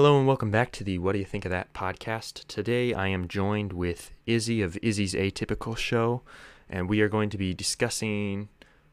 [0.00, 2.46] Hello and welcome back to the What Do You Think of That podcast.
[2.48, 6.22] Today I am joined with Izzy of Izzy's Atypical Show,
[6.70, 8.48] and we are going to be discussing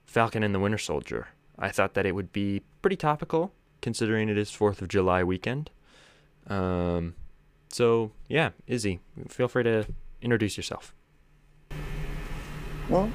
[0.06, 1.30] Falcon and the Winter Soldier.
[1.58, 5.70] I thought that it would be pretty topical considering it is 4th of July weekend.
[6.48, 7.16] Um,
[7.70, 9.00] so, yeah, Izzy,
[9.30, 9.88] feel free to
[10.22, 10.94] introduce yourself.
[12.90, 13.10] Well,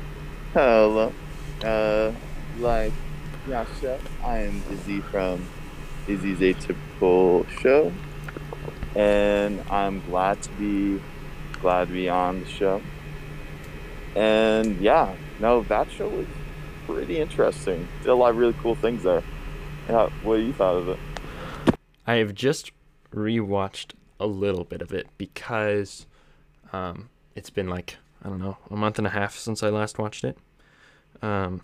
[0.54, 1.12] hello.
[1.62, 2.12] Uh,
[2.58, 2.94] like
[3.46, 5.46] Yasha, I am Izzy from
[6.08, 7.92] Izzy's Atypical Show,
[8.96, 11.00] and I'm glad to be
[11.60, 12.82] glad to be on the show.
[14.14, 16.26] And yeah, no, that show was
[16.86, 17.88] pretty interesting.
[18.02, 19.22] Did a lot of really cool things there.
[19.88, 20.98] Yeah, what do you thought of it?
[22.06, 22.72] I have just
[23.14, 26.06] rewatched a little bit of it because
[26.72, 29.98] um, it's been like I don't know a month and a half since I last
[29.98, 30.36] watched it.
[31.22, 31.62] Um,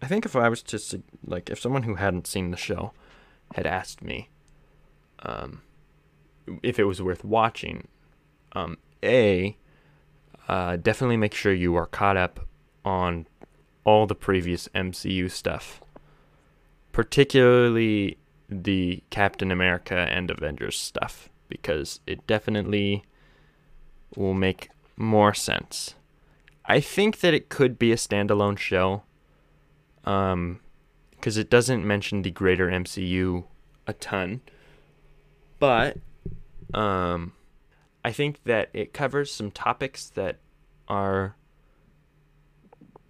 [0.00, 2.92] I think if I was to like if someone who hadn't seen the show
[3.54, 4.28] had asked me
[5.20, 5.62] um,
[6.62, 7.88] if it was worth watching,
[8.52, 9.56] um, a
[10.48, 12.40] uh, definitely make sure you are caught up
[12.84, 13.26] on
[13.84, 15.80] all the previous MCU stuff,
[16.92, 18.16] particularly
[18.48, 23.04] the Captain America and Avengers stuff, because it definitely
[24.16, 25.94] will make more sense.
[26.64, 29.02] I think that it could be a standalone show,
[30.04, 30.60] um,
[31.18, 33.44] because it doesn't mention the greater MCU
[33.86, 34.40] a ton,
[35.58, 35.96] but
[36.74, 37.32] um,
[38.04, 40.38] I think that it covers some topics that
[40.86, 41.36] are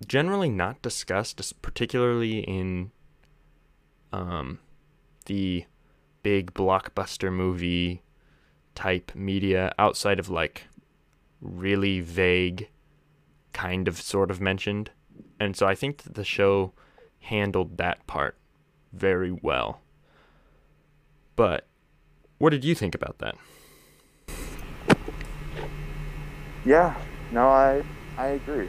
[0.06, 2.90] generally not discussed, particularly in
[4.12, 4.60] um,
[5.26, 5.64] the
[6.22, 8.02] big blockbuster movie
[8.74, 10.68] type media outside of like
[11.40, 12.68] really vague
[13.52, 14.90] kind of sort of mentioned.
[15.40, 16.72] And so I think that the show
[17.20, 18.36] handled that part
[18.92, 19.80] very well.
[21.36, 21.66] But
[22.38, 23.36] what did you think about that?
[26.64, 26.94] Yeah,
[27.32, 27.84] no, I
[28.16, 28.68] I agree.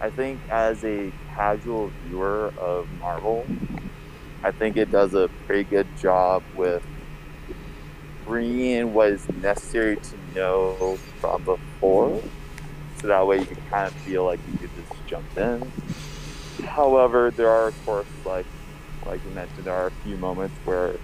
[0.00, 3.46] I think as a casual viewer of Marvel,
[4.42, 6.84] I think it does a pretty good job with
[8.26, 12.22] bringing in what is necessary to know from before,
[13.00, 15.72] so that way you can kind of feel like you could just jump in.
[16.62, 18.46] However, there are of course like
[19.06, 20.94] like you mentioned, there are a few moments where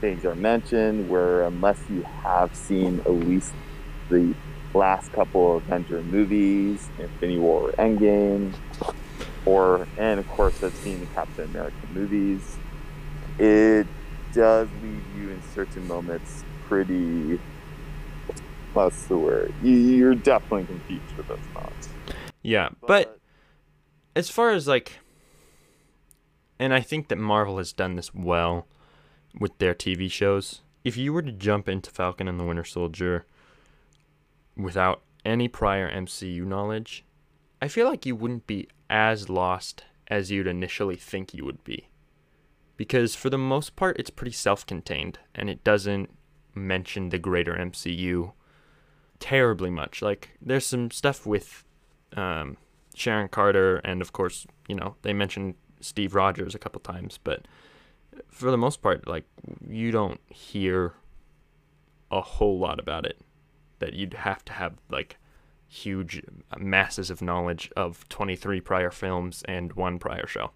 [0.00, 3.52] things are mentioned where unless you have seen at least
[4.08, 4.34] the
[4.72, 8.54] last couple of Avenger movies, Infinity War, Endgame,
[9.44, 12.56] or and of course I've seen the Captain America movies.
[13.38, 13.86] It
[14.32, 17.40] does leave you in certain moments pretty.
[18.72, 19.52] What's the word?
[19.62, 21.88] You're definitely confused with those thoughts.
[22.42, 23.19] Yeah, but
[24.14, 24.98] as far as like,
[26.58, 28.66] and I think that Marvel has done this well
[29.38, 30.62] with their TV shows.
[30.84, 33.26] If you were to jump into Falcon and the Winter Soldier
[34.56, 37.04] without any prior MCU knowledge,
[37.62, 41.88] I feel like you wouldn't be as lost as you'd initially think you would be.
[42.76, 46.10] Because for the most part, it's pretty self contained and it doesn't
[46.54, 48.32] mention the greater MCU
[49.18, 50.02] terribly much.
[50.02, 51.64] Like, there's some stuff with
[52.16, 52.56] um,
[52.94, 57.46] Sharon Carter, and of course, you know, they mentioned Steve Rogers a couple times, but
[58.28, 59.24] for the most part, like,
[59.68, 60.94] you don't hear
[62.10, 63.20] a whole lot about it
[63.78, 65.16] that you'd have to have like
[65.68, 66.20] huge
[66.58, 70.50] masses of knowledge of 23 prior films and one prior show.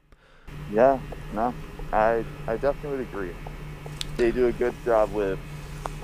[0.73, 0.99] Yeah,
[1.33, 1.55] no,
[1.93, 3.31] I I definitely would agree.
[4.17, 5.39] They do a good job with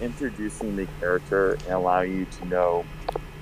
[0.00, 2.84] introducing the character and allowing you to know,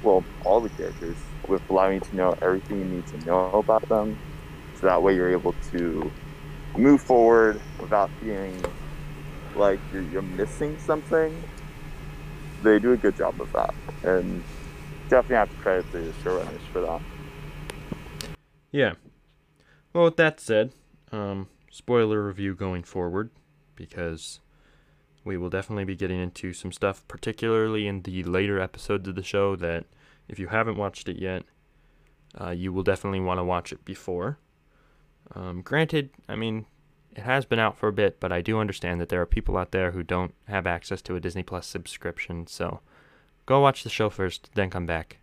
[0.03, 1.17] well, all the characters,
[1.47, 4.19] with allowing you to know everything you need to know about them,
[4.75, 6.11] so that way you're able to
[6.77, 8.65] move forward without feeling
[9.57, 11.35] like you're, you're missing something
[12.63, 14.43] they do a good job of that, and
[15.09, 17.01] definitely have to credit the showrunners for that.
[18.71, 18.95] Yeah.
[19.93, 20.73] Well, with that said,
[21.13, 23.31] um, spoiler review going forward,
[23.77, 24.41] because
[25.29, 29.23] we will definitely be getting into some stuff, particularly in the later episodes of the
[29.23, 29.85] show, that
[30.27, 31.45] if you haven't watched it yet,
[32.41, 34.39] uh, you will definitely want to watch it before.
[35.35, 36.65] Um, granted, I mean,
[37.15, 39.59] it has been out for a bit, but I do understand that there are people
[39.59, 42.47] out there who don't have access to a Disney Plus subscription.
[42.47, 42.81] So
[43.45, 45.19] go watch the show first, then come back.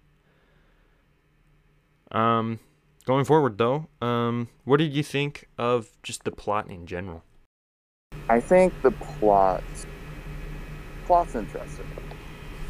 [2.12, 2.60] Um,
[3.06, 7.24] going forward though, um, what did you think of just the plot in general?
[8.30, 9.64] I think the plot
[11.06, 11.86] plot's interesting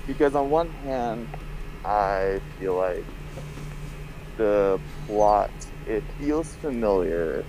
[0.07, 1.27] because on one hand,
[1.83, 3.03] I feel like
[4.37, 5.51] the plot
[5.87, 7.45] it feels familiar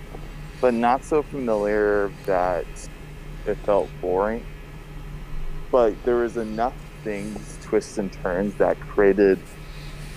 [0.61, 2.65] but not so familiar that
[3.45, 4.43] it felt boring.
[5.71, 6.73] but there was enough
[7.03, 9.39] things, twists and turns that created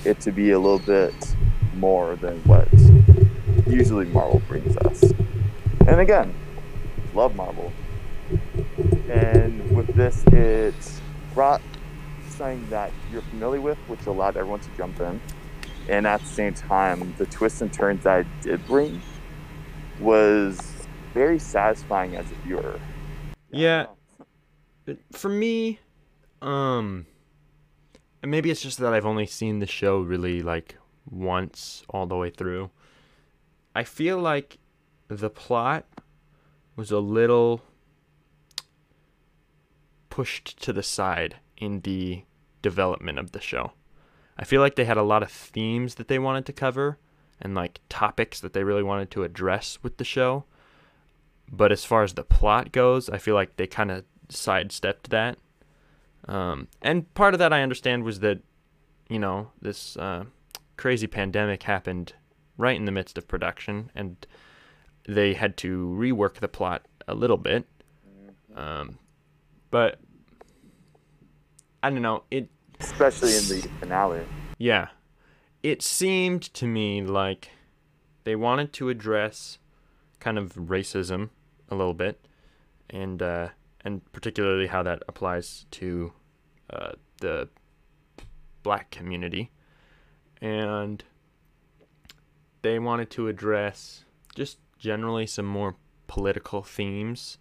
[0.04, 1.14] it to be a little bit
[1.74, 2.68] more than what
[3.66, 5.02] usually Marvel brings us.
[5.86, 6.32] And again,
[7.14, 7.72] love Marvel.
[9.10, 10.74] And with this, it
[11.34, 11.60] brought
[12.28, 15.20] something that you're familiar with, which allowed everyone to jump in.
[15.88, 19.02] And at the same time, the twists and turns that it did bring
[19.98, 20.60] was
[21.12, 22.78] very satisfying as a viewer.
[23.50, 23.86] Yeah.
[25.10, 25.80] For me,
[26.40, 27.06] um,
[28.22, 30.76] and maybe it's just that I've only seen the show really like
[31.10, 32.70] once all the way through.
[33.74, 34.58] I feel like
[35.08, 35.84] the plot
[36.76, 37.62] was a little
[40.20, 42.22] pushed to the side in the
[42.60, 43.72] development of the show.
[44.36, 46.98] I feel like they had a lot of themes that they wanted to cover
[47.40, 50.44] and like topics that they really wanted to address with the show.
[51.50, 55.38] But as far as the plot goes, I feel like they kind of sidestepped that.
[56.28, 58.40] Um, and part of that I understand was that,
[59.08, 60.24] you know, this uh,
[60.76, 62.12] crazy pandemic happened
[62.58, 64.26] right in the midst of production, and
[65.08, 67.64] they had to rework the plot a little bit.
[68.54, 68.98] Um,
[69.70, 69.98] but
[71.82, 72.48] I don't know it.
[72.78, 74.26] Especially in the finale.
[74.58, 74.88] Yeah,
[75.62, 77.50] it seemed to me like
[78.24, 79.58] they wanted to address
[80.18, 81.30] kind of racism
[81.68, 82.26] a little bit,
[82.88, 83.48] and uh,
[83.84, 86.12] and particularly how that applies to
[86.70, 87.48] uh, the
[88.62, 89.50] black community,
[90.40, 91.04] and
[92.62, 94.04] they wanted to address
[94.34, 97.38] just generally some more political themes,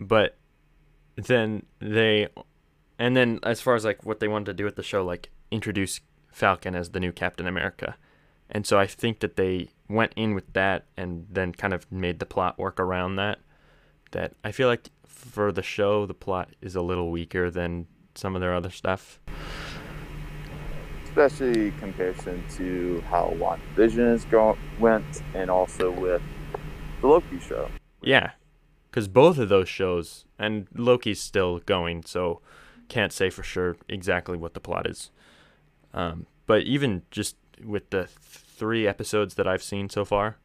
[0.00, 0.36] but
[1.16, 2.28] then they
[2.98, 5.30] and then as far as like what they wanted to do with the show like
[5.50, 6.00] introduce
[6.30, 7.96] falcon as the new captain america.
[8.50, 12.18] And so i think that they went in with that and then kind of made
[12.18, 13.38] the plot work around that
[14.12, 18.36] that i feel like for the show the plot is a little weaker than some
[18.36, 19.18] of their other stuff.
[21.04, 26.22] Especially comparison to how WandaVision is go- went and also with
[27.00, 27.68] the loki show.
[28.02, 28.32] Yeah
[28.94, 32.40] because both of those shows and Loki's still going, so
[32.88, 35.10] can't say for sure exactly what the plot is.
[35.92, 40.36] Um, but even just with the th- three episodes that I've seen so far,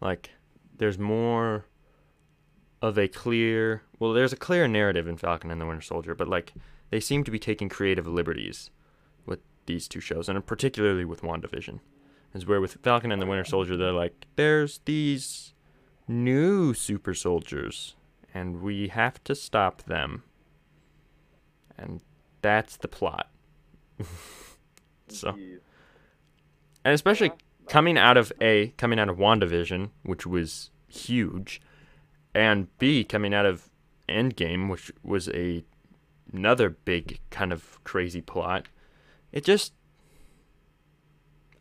[0.00, 0.30] like
[0.76, 1.64] there's more
[2.82, 6.28] of a clear well, there's a clear narrative in Falcon and the Winter Soldier, but
[6.28, 6.52] like
[6.90, 8.70] they seem to be taking creative liberties
[9.24, 11.80] with these two shows, and particularly with WandaVision.
[12.34, 15.54] Is where with Falcon and the Winter Soldier, they're like, there's these
[16.06, 17.96] new super soldiers,
[18.34, 20.22] and we have to stop them.
[21.78, 22.00] And
[22.42, 23.30] that's the plot.
[25.08, 27.32] so, and especially
[27.68, 31.60] coming out of A, coming out of WandaVision, which was huge,
[32.34, 33.70] and B, coming out of
[34.08, 35.64] Endgame, which was a
[36.32, 38.66] another big kind of crazy plot.
[39.32, 39.72] It just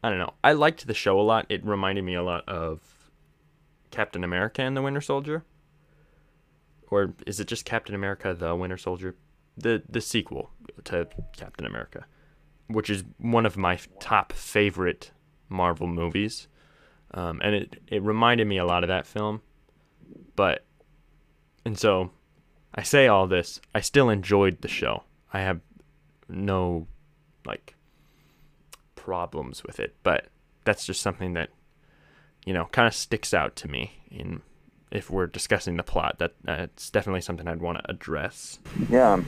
[0.04, 0.34] I don't know.
[0.44, 1.48] I liked the show a lot.
[1.50, 2.80] It reminded me a lot of
[3.90, 5.44] Captain America and the Winter Soldier.
[6.92, 9.16] Or is it just Captain America the Winter Soldier?
[9.57, 10.52] The the sequel
[10.86, 12.06] to Captain America,
[12.68, 15.12] which is one of my top favorite
[15.50, 16.48] Marvel movies.
[17.13, 19.42] Um, and it, it reminded me a lot of that film.
[20.36, 20.66] But
[21.63, 22.12] and so
[22.74, 25.04] I say all this, I still enjoyed the show.
[25.31, 25.62] I have
[26.28, 26.88] no
[27.46, 27.75] like
[28.96, 30.27] problems with it, but
[30.65, 31.50] that's just something that
[32.46, 34.41] you know kind of sticks out to me in
[34.92, 36.20] if we're discussing the plot.
[36.20, 38.60] That uh, it's definitely something I'd want to address.
[38.89, 39.22] Yeah,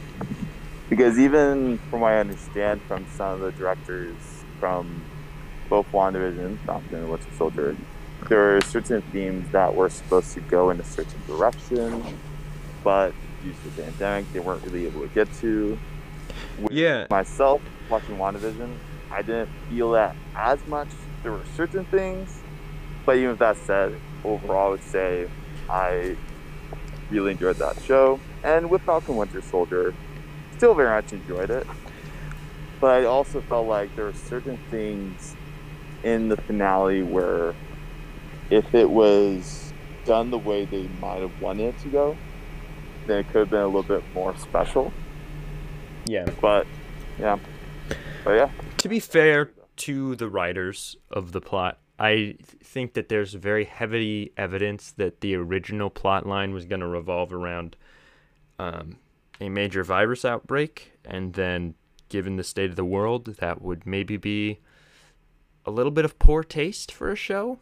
[0.90, 4.16] because even from what I understand from some of the directors
[4.60, 5.04] from
[5.70, 7.76] both WandaVision, Falcon and Winter Soldier,
[8.30, 12.04] there are certain themes that were supposed to go in a certain direction,
[12.84, 15.78] but due to the pandemic, they weren't really able to get to.
[16.60, 17.08] With Yeah.
[17.10, 18.76] Myself, watching WandaVision,
[19.12, 20.90] I didn't feel that as much.
[21.24, 22.40] There were certain things,
[23.06, 25.28] but even with that said, overall, I would say
[25.70, 26.16] I
[27.10, 28.20] really enjoyed that show.
[28.44, 29.94] And with Falcon Winter Soldier,
[30.56, 31.66] still very much enjoyed it.
[32.80, 35.36] But I also felt like there were certain things
[36.04, 37.56] in the finale where
[38.50, 39.74] if it was
[40.06, 42.18] done the way they might have wanted it to go,
[43.08, 44.94] then it could have been a little bit more special.
[46.06, 46.30] Yeah.
[46.40, 46.68] But
[47.20, 47.40] yeah.
[48.24, 48.52] But yeah.
[48.78, 54.32] To be fair to the writers of the plot, I think that there's very heavy
[54.38, 57.76] evidence that the original plot line was going to revolve around
[58.60, 58.98] um,
[59.42, 61.74] a major virus outbreak, and then,
[62.10, 64.60] given the state of the world, that would maybe be
[65.66, 67.60] a little bit of poor taste for a show.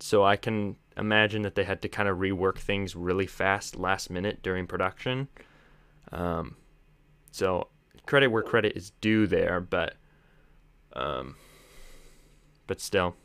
[0.00, 4.10] So I can imagine that they had to kind of rework things really fast last
[4.10, 5.28] minute during production.
[6.12, 6.56] Um,
[7.30, 7.68] so
[8.06, 9.94] credit where credit is due there, but
[10.94, 11.36] um,
[12.70, 13.16] but still,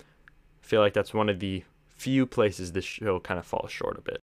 [0.00, 0.02] I
[0.66, 4.00] feel like that's one of the few places this show kind of falls short a
[4.00, 4.20] bit.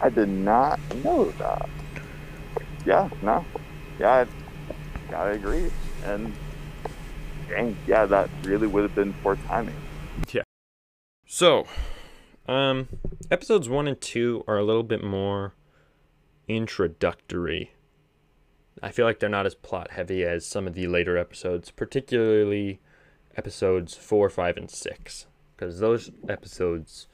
[0.00, 1.68] I did not know that.
[2.84, 3.44] Yeah, no.
[4.00, 4.26] Yeah,
[5.12, 5.70] I, I agree.
[6.02, 6.32] And
[7.48, 9.76] dang, yeah, that really would have been poor timing.
[10.32, 10.42] Yeah.
[11.28, 11.66] So,
[12.48, 12.88] um,
[13.30, 15.54] episodes one and two are a little bit more
[16.48, 17.70] introductory.
[18.82, 22.80] I feel like they're not as plot heavy as some of the later episodes, particularly
[23.36, 27.06] episodes four, five, and six, because those episodes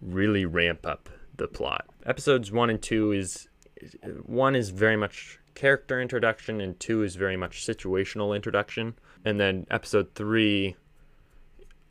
[0.00, 1.86] really ramp up the plot.
[2.06, 3.48] Episodes one and two is
[4.24, 9.66] one is very much character introduction, and two is very much situational introduction, and then
[9.70, 10.76] episode three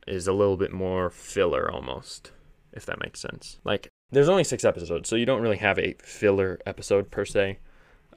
[0.08, 2.32] is a little bit more filler almost,
[2.74, 3.60] if that makes sense.
[3.64, 7.60] Like, there's only six episodes, so you don't really have a filler episode per se.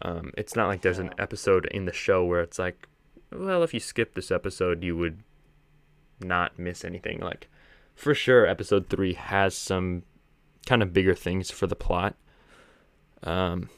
[0.03, 2.89] Um, it's not like there's an episode in the show where it's like,
[3.31, 5.23] well, if you skip this episode, you would
[6.21, 7.21] not miss anything.
[7.21, 7.49] Like,
[7.95, 10.03] for sure, episode three has some
[10.67, 12.17] kind of bigger things for the plot.
[13.23, 13.71] Um,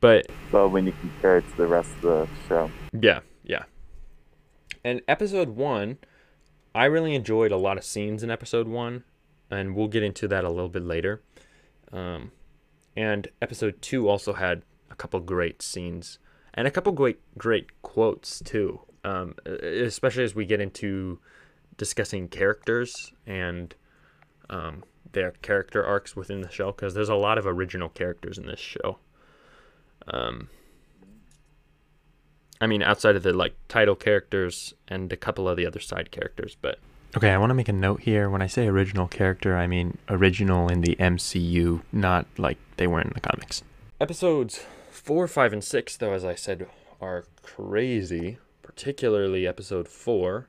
[0.00, 2.70] but But when you compare it to the rest of the show,
[3.00, 3.64] yeah, yeah.
[4.84, 5.98] And episode one,
[6.74, 9.04] I really enjoyed a lot of scenes in episode one,
[9.50, 11.22] and we'll get into that a little bit later.
[11.92, 12.32] Um,
[12.96, 14.64] and episode two also had a
[15.02, 16.20] couple great scenes
[16.54, 18.80] and a couple great great quotes too.
[19.04, 21.18] Um, especially as we get into
[21.76, 23.74] discussing characters and
[24.48, 28.46] um, their character arcs within the show, because there's a lot of original characters in
[28.46, 28.98] this show.
[30.06, 30.48] Um,
[32.60, 36.12] I mean, outside of the like title characters and a couple of the other side
[36.12, 36.78] characters, but
[37.16, 38.30] okay, I want to make a note here.
[38.30, 43.06] When I say original character, I mean original in the MCU, not like they weren't
[43.06, 43.64] in the comics.
[44.00, 46.66] Episodes four, five, and six, though, as I said,
[47.00, 48.38] are crazy.
[48.62, 50.48] Particularly episode four,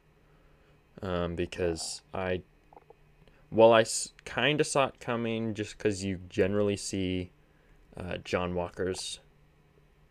[1.02, 2.42] um, because I,
[3.52, 3.86] well, I
[4.24, 7.32] kind of saw it coming, just because you generally see
[7.98, 9.20] uh, John Walker's,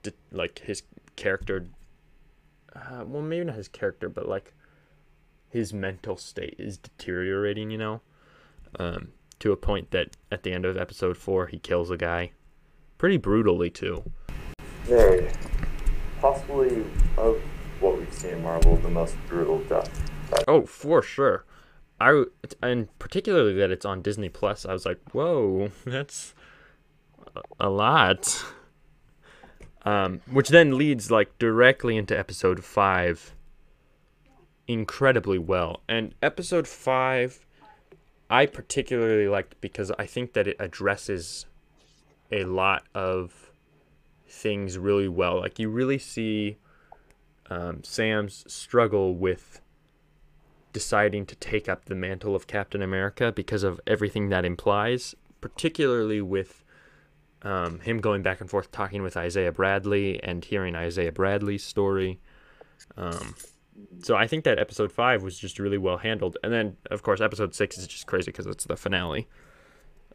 [0.03, 0.83] de- like his
[1.17, 1.69] character
[2.75, 4.55] uh, well, maybe not his character, but like
[5.49, 8.01] his mental state is deteriorating, you know,
[8.79, 9.09] um,
[9.39, 12.33] to a point that at the end of episode four, he kills a guy
[12.99, 14.11] pretty brutally, too.
[14.85, 15.31] Very.
[16.21, 16.85] Possibly
[17.17, 17.41] of
[17.81, 20.11] what we've seen in Marvel, the most brutal death.
[20.47, 21.45] Oh, for sure.
[22.01, 22.25] I
[22.63, 26.35] and particularly that it's on Disney Plus, I was like, whoa, that's
[27.61, 28.45] a- lot.
[29.85, 33.35] Um, which then leads like directly into episode five
[34.69, 35.83] incredibly well.
[35.89, 37.45] And episode five,
[38.31, 41.47] I particularly liked because I think that it addresses
[42.31, 43.42] a lot of
[44.33, 45.41] things really well.
[45.41, 46.57] Like you really see
[47.51, 49.61] um, Sam's struggle with
[50.73, 56.23] deciding to take up the mantle of Captain America because of everything that implies, particularly
[56.23, 56.65] with
[57.43, 62.19] um, him going back and forth talking with Isaiah Bradley and hearing Isaiah Bradley's story.
[62.97, 63.35] Um,
[64.01, 67.21] so I think that episode five was just really well handled, and then of course
[67.21, 69.29] episode six is just crazy because it's the finale.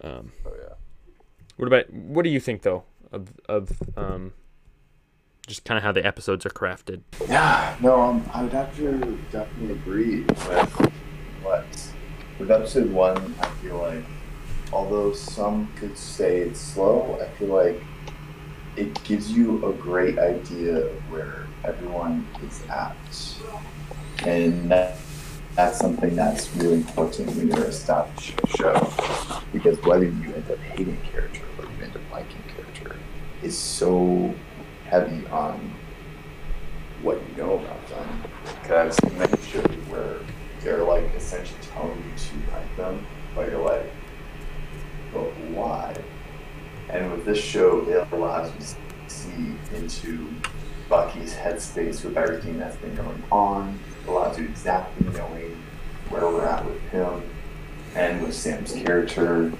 [0.02, 0.74] Um, Oh yeah.
[1.58, 4.34] what about what do you think though of of um,
[5.46, 7.02] just kind of how the episodes are crafted?
[7.28, 10.70] Yeah, no, um, I would have to definitely agree with
[11.42, 11.66] what
[12.40, 13.36] with episode one.
[13.42, 14.04] I feel like,
[14.74, 17.82] although some could say it's slow, I feel like
[18.76, 22.96] it gives you a great idea of where everyone is at,
[24.26, 24.98] and that,
[25.56, 28.94] that's something that's really important when you're establishing a show,
[29.52, 32.98] because whether you end up hating a character or you end up liking a character
[33.44, 34.34] is so
[34.86, 35.74] heavy on
[37.02, 38.24] what you know about them.
[38.62, 40.18] Because many shows where
[40.62, 43.92] they're like essentially telling you to like them, but you're like,
[45.14, 45.96] but why?
[46.90, 50.34] And with this show, it allows you to see into
[50.90, 53.78] Bucky's headspace with everything that's been going on.
[54.04, 55.58] It allows you exactly knowing
[56.10, 57.22] where we're at with him
[57.96, 59.52] and with Sam's character.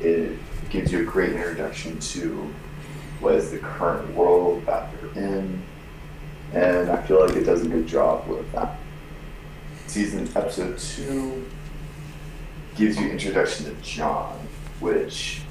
[0.00, 0.38] It
[0.70, 2.54] gives you a great introduction to
[3.20, 5.62] what is the current world that they're in
[6.52, 8.76] and I feel like it does a good job with that.
[9.86, 11.46] Season episode two
[12.76, 14.36] gives you introduction to John,
[14.80, 15.42] which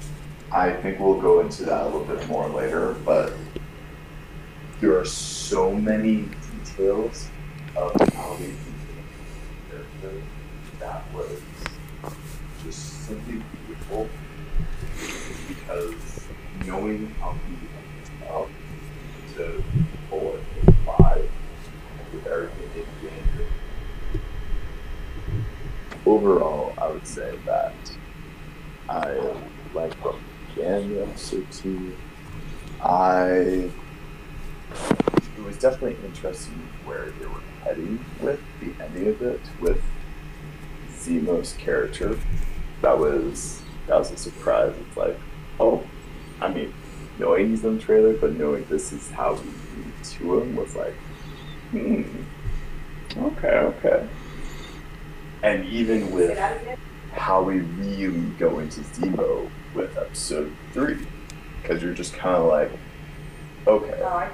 [0.52, 3.32] I think we'll go into that a little bit more later, but
[4.80, 6.28] there are so many
[6.64, 7.28] details
[7.76, 9.04] of how they became
[9.70, 10.22] character
[10.80, 11.40] that was
[12.62, 14.08] just simply beautiful.
[15.48, 16.26] Because
[16.66, 17.49] knowing how he ended up
[19.40, 19.64] it
[20.86, 21.30] five
[22.26, 22.86] everything.
[26.06, 27.74] Overall, I would say that
[28.88, 29.18] I
[29.74, 30.16] like what
[30.54, 31.96] began the episode two.
[32.82, 33.70] I
[35.36, 39.82] it was definitely interesting where they were heading with the ending of it with
[40.96, 42.18] Zemo's character.
[42.82, 44.74] That was that was a surprise.
[44.88, 45.18] It's like,
[45.58, 45.84] oh,
[46.40, 46.72] I mean,
[47.18, 50.74] knowing he's in the trailer, but knowing this is how we meet to him was
[50.74, 50.94] like,
[51.70, 52.02] hmm,
[53.16, 54.08] okay, okay.
[55.42, 56.38] And even with
[57.12, 60.98] how we really go into Zemo with episode three,
[61.60, 62.70] because you're just kind of like,
[63.66, 64.30] okay.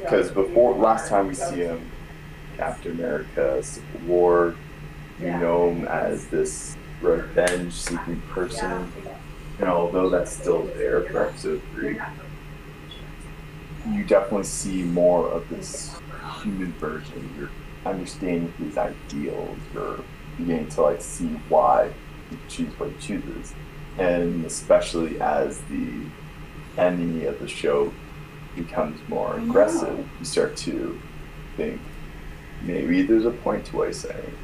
[0.00, 1.90] Because before last time we see him,
[2.56, 4.54] Captain America, Civil War,
[5.20, 8.92] you know him as this revenge-seeking person.
[9.58, 12.00] And although that's still there for episode three,
[13.90, 15.96] you definitely see more of this
[16.42, 17.34] human version.
[17.38, 17.50] You're
[17.84, 19.58] understanding his ideals.
[19.74, 20.00] You're
[20.36, 21.92] beginning to like see why
[22.30, 23.54] he chooses what he chooses,
[23.98, 26.06] and especially as the
[26.78, 27.92] enemy of the show
[28.56, 31.00] becomes more aggressive, you start to
[31.56, 31.80] think
[32.62, 34.34] maybe there's a point to what he's saying.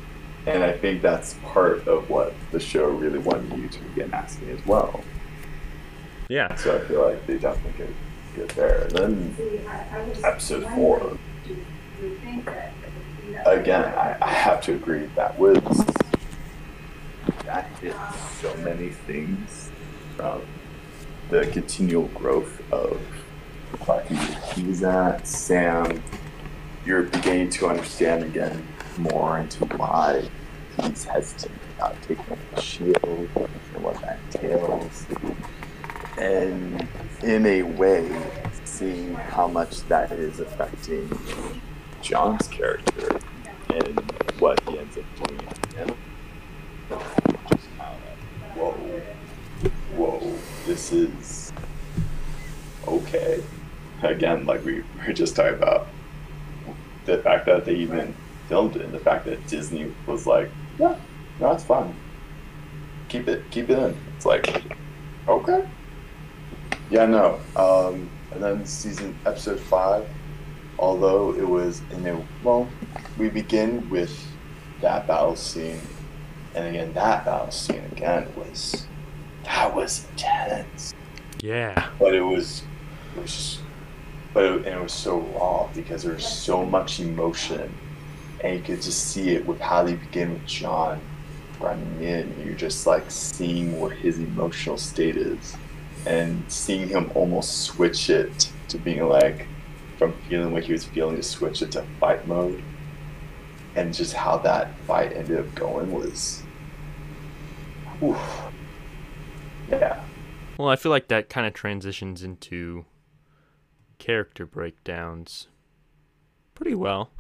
[0.49, 4.51] And I think that's part of what the show really wanted you to begin asking
[4.51, 5.03] as well.
[6.29, 6.55] Yeah.
[6.57, 7.95] So I feel like they definitely get,
[8.37, 8.83] get there.
[8.83, 9.37] And then
[10.25, 11.19] episode four,
[13.47, 15.63] again, I, I have to agree that was
[17.45, 17.97] that hit
[18.41, 19.71] so many things
[20.17, 20.43] from
[21.31, 23.01] the continual growth of
[23.87, 24.17] Bucky,
[24.55, 26.03] he's at Sam.
[26.85, 28.67] You're beginning to understand again
[28.99, 30.29] more into why
[30.81, 35.07] he's hesitant about taking the shield and what that entails.
[36.19, 36.87] And
[37.23, 38.11] in a way,
[38.65, 41.09] seeing how much that is affecting
[42.03, 43.21] John's character
[43.71, 43.99] and
[44.39, 45.41] what he ends up doing.
[46.89, 48.73] Just kind of whoa,
[49.97, 51.53] whoa, this is
[52.87, 53.43] okay.
[54.03, 55.89] Again, like we were just talking about,
[57.05, 58.15] the fact that they even
[58.49, 60.97] filmed it, and the fact that Disney was like, yeah,
[61.41, 61.95] no, it's fine.
[63.09, 63.97] Keep it, keep it in.
[64.17, 64.65] It's like,
[65.29, 65.69] okay.
[66.91, 67.39] Yeah, no.
[67.57, 70.09] Um, and then season episode five,
[70.79, 72.69] although it was in a well,
[73.17, 74.19] we begin with
[74.81, 75.81] that battle scene,
[76.55, 78.87] and again that battle scene again was
[79.45, 80.95] that was intense.
[81.41, 81.89] Yeah.
[81.99, 82.63] But it was
[83.17, 83.61] it was just
[84.35, 87.73] but it, and it was so raw because there was so much emotion,
[88.43, 91.01] and you could just see it with how they begin with John
[91.61, 92.35] running in.
[92.45, 95.57] You're just like seeing where his emotional state is,
[96.07, 99.47] and seeing him almost switch it to being like
[99.99, 102.63] from feeling what he was feeling to switch it to fight mode,
[103.75, 106.43] and just how that fight ended up going was,
[108.03, 108.43] oof.
[109.69, 110.03] yeah.
[110.57, 112.85] Well, I feel like that kind of transitions into
[113.99, 115.49] character breakdowns
[116.55, 117.11] pretty well.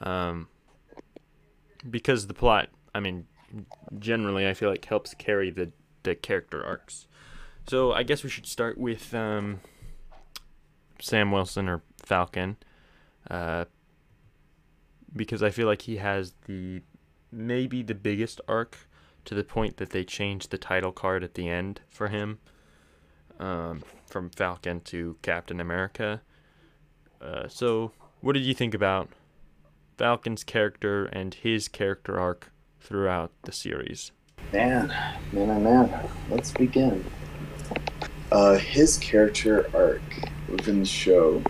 [0.00, 0.48] Um,
[1.88, 3.26] because the plot, I mean,
[3.98, 5.70] generally, I feel like helps carry the,
[6.02, 7.06] the character arcs.
[7.66, 9.60] So I guess we should start with um,
[11.00, 12.56] Sam Wilson or Falcon,
[13.30, 13.64] uh,
[15.14, 16.82] because I feel like he has the
[17.32, 18.88] maybe the biggest arc
[19.24, 22.38] to the point that they changed the title card at the end for him
[23.40, 26.22] um, from Falcon to Captain America.
[27.20, 29.08] Uh, so, what did you think about
[29.96, 34.12] Falcon's character and his character arc throughout the series?
[34.52, 34.88] Man,
[35.32, 36.08] man, oh man.
[36.30, 37.04] Let's begin.
[38.30, 40.02] Uh, his character arc
[40.48, 41.42] within the show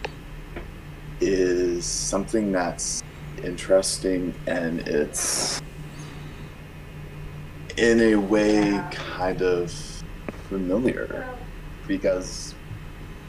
[1.21, 3.03] is something that's
[3.43, 5.61] interesting and it's
[7.77, 9.71] in a way kind of
[10.49, 11.27] familiar
[11.87, 12.55] because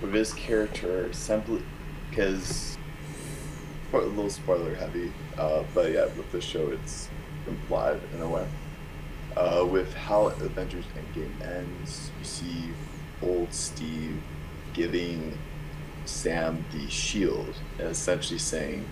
[0.01, 1.61] with his character simply
[2.09, 2.76] because
[3.93, 7.09] a little spoiler heavy uh, but yeah with the show it's
[7.47, 8.45] implied in a way
[9.37, 12.69] uh, with how Avengers Endgame ends, you see
[13.21, 14.19] old Steve
[14.73, 15.37] giving
[16.05, 18.85] Sam the shield and essentially saying,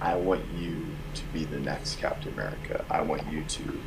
[0.00, 2.84] I want you to be the next Captain America.
[2.90, 3.80] I want you to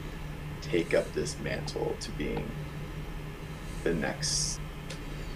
[0.62, 2.50] take up this mantle to being
[3.84, 4.62] the next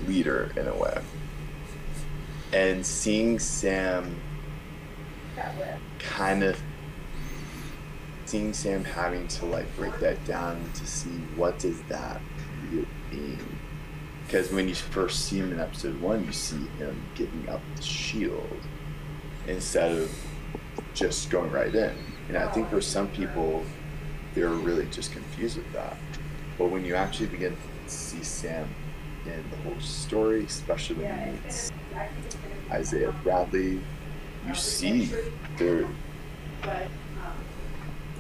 [0.08, 1.02] leader in a way.
[2.54, 4.22] And seeing Sam
[6.00, 6.60] kind of
[8.26, 12.22] seeing Sam having to like break that down to see what does that
[13.12, 13.38] mean
[14.26, 17.84] Because when you first see him in episode one, you see him giving up the
[17.84, 18.60] shield
[19.48, 20.12] instead of
[20.94, 21.96] just going right in.
[22.28, 23.64] And I think for some people,
[24.34, 25.96] they're really just confused with that.
[26.58, 28.68] But when you actually begin to see Sam
[29.26, 31.72] in the whole story, especially when he meets
[32.72, 33.80] Isaiah Bradley,
[34.48, 35.12] you see
[35.58, 35.88] there.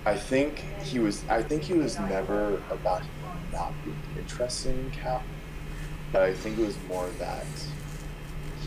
[0.05, 1.23] I think he was.
[1.29, 3.03] I think he was never about
[3.51, 5.23] not being interested in Cap,
[6.11, 7.45] but I think it was more that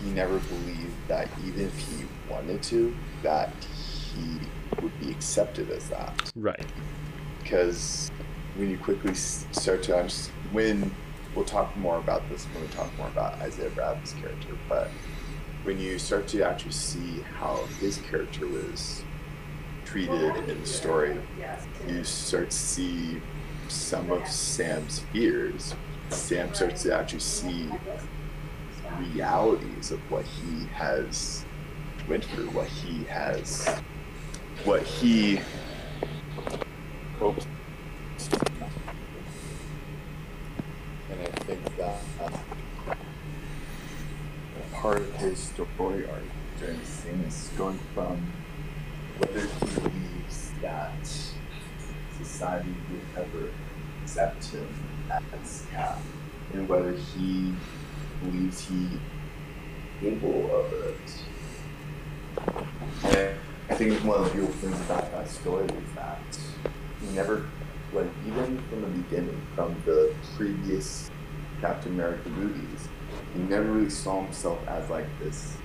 [0.01, 4.39] he never believed that even if he wanted to, that he
[4.83, 6.33] would be accepted as that.
[6.37, 6.67] Right.
[7.43, 8.11] Because
[8.57, 10.91] when you quickly start to understand, when
[11.35, 14.91] we'll talk more about this when we talk more about Isaiah Bradley's character, but
[15.69, 19.05] when you start to actually see how his character was
[19.85, 21.15] treated in the story,
[21.87, 23.21] you start to see
[23.69, 25.75] some of Sam's fears.
[26.09, 27.69] Sam starts to actually see
[28.99, 31.45] realities of what he has
[32.09, 33.69] went through, what he has,
[34.65, 35.39] what he.
[37.21, 37.47] Oops.
[41.11, 42.31] And I think that uh,
[44.81, 46.23] part of his story arc
[46.61, 48.33] during this thing is going from
[49.19, 50.95] whether he believes that
[52.17, 53.51] society will ever
[54.03, 54.69] accept him
[55.11, 55.99] as Cap,
[56.53, 57.53] and whether he
[58.23, 58.89] believes he
[60.01, 61.25] capable of it.
[63.17, 63.37] And
[63.69, 66.39] I think one of the beautiful things about that story is that
[67.01, 67.47] he never,
[67.93, 71.11] like, even from the beginning, from the previous
[71.61, 72.89] Captain America movies,
[73.35, 75.57] he never really saw himself as like this.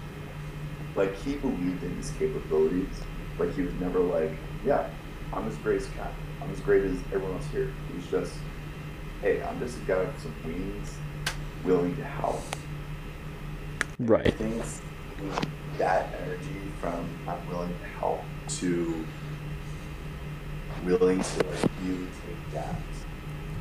[0.95, 3.01] Like, he believed in his capabilities,
[3.37, 4.31] but he was never like,
[4.65, 4.87] yeah,
[5.31, 6.13] I'm as great as Cap.
[6.41, 7.71] I'm as great as everyone else here.
[7.89, 8.33] He was just,
[9.21, 10.95] hey, I'm just a guy with some wings,
[11.63, 12.41] willing to help.
[13.81, 14.33] I Right.
[14.35, 14.63] think
[15.77, 18.21] that energy from I'm willing to help
[18.59, 19.05] to
[20.85, 22.75] willing to like really take that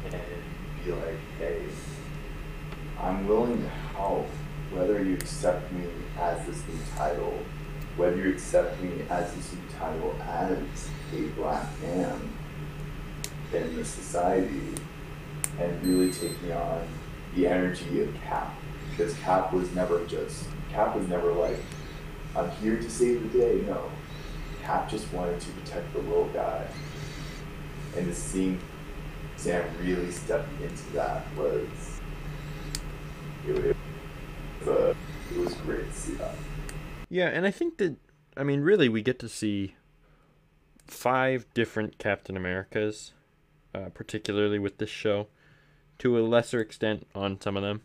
[0.04, 0.22] and
[0.84, 1.62] be like, hey,
[3.00, 4.26] I'm willing to help
[4.72, 5.84] whether you accept me
[6.18, 7.38] as this new title,
[7.96, 12.32] whether you accept me as this new title as a black man
[13.52, 14.74] in the society
[15.60, 16.86] and really take me on
[17.34, 18.54] the energy of Cap.
[18.90, 21.58] Because Cap was never just Cap was never like,
[22.34, 23.62] I'm here to save the day.
[23.66, 23.90] No.
[24.62, 26.66] Cap just wanted to protect the little guy.
[27.96, 28.56] And to see
[29.36, 31.91] Sam really step into that was
[33.46, 33.76] it,
[34.66, 34.94] uh,
[35.34, 36.34] it was great to see that.
[37.08, 37.96] Yeah, and I think that
[38.36, 39.74] I mean really we get to see
[40.86, 43.12] five different Captain Americas,
[43.74, 45.28] uh, particularly with this show,
[45.98, 47.82] to a lesser extent on some of them.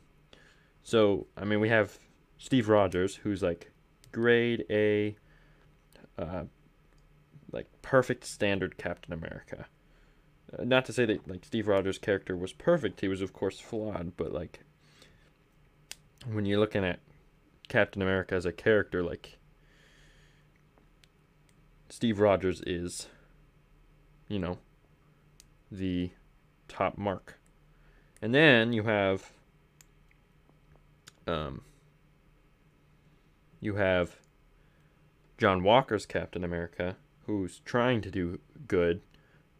[0.83, 1.99] So I mean we have
[2.37, 3.71] Steve Rogers, who's like
[4.11, 5.17] grade A,
[6.17, 6.43] uh,
[7.51, 9.65] like perfect standard Captain America.
[10.57, 13.59] Uh, not to say that like Steve Rogers' character was perfect; he was of course
[13.59, 14.15] flawed.
[14.15, 14.61] But like
[16.25, 16.99] when you're looking at
[17.67, 19.37] Captain America as a character, like
[21.89, 23.07] Steve Rogers is,
[24.27, 24.57] you know,
[25.71, 26.11] the
[26.67, 27.39] top mark.
[28.21, 29.31] And then you have
[31.27, 31.61] um
[33.59, 34.17] you have
[35.37, 39.01] John Walker's Captain America who's trying to do good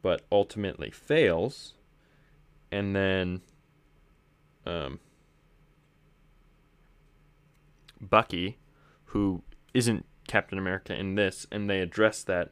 [0.02, 1.74] but ultimately fails.
[2.72, 3.41] And then
[4.65, 5.00] um
[8.01, 8.57] Bucky,
[9.05, 9.41] who
[9.73, 12.51] isn't Captain America in this, and they address that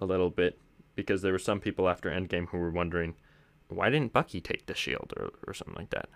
[0.00, 0.58] a little bit
[0.94, 3.14] because there were some people after Endgame who were wondering
[3.68, 6.08] why didn't Bucky take the shield or, or something like that.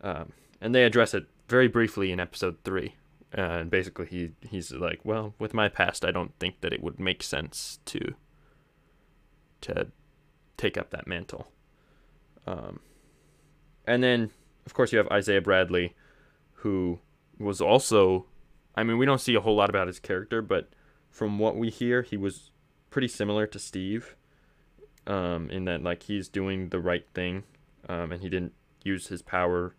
[0.00, 2.94] Um, and they address it very briefly in episode three.
[3.36, 6.82] Uh, and basically, he he's like, well, with my past, I don't think that it
[6.82, 8.14] would make sense to
[9.62, 9.88] to
[10.56, 11.48] take up that mantle.
[12.46, 12.80] Um,
[13.86, 14.30] and then,
[14.64, 15.94] of course, you have Isaiah Bradley,
[16.54, 17.00] who
[17.38, 18.26] was also
[18.76, 20.68] I mean, we don't see a whole lot about his character, but
[21.10, 22.50] from what we hear, he was
[22.90, 24.16] pretty similar to Steve
[25.06, 27.44] um, in that like he's doing the right thing
[27.88, 28.52] um, and he didn't
[28.84, 29.74] use his power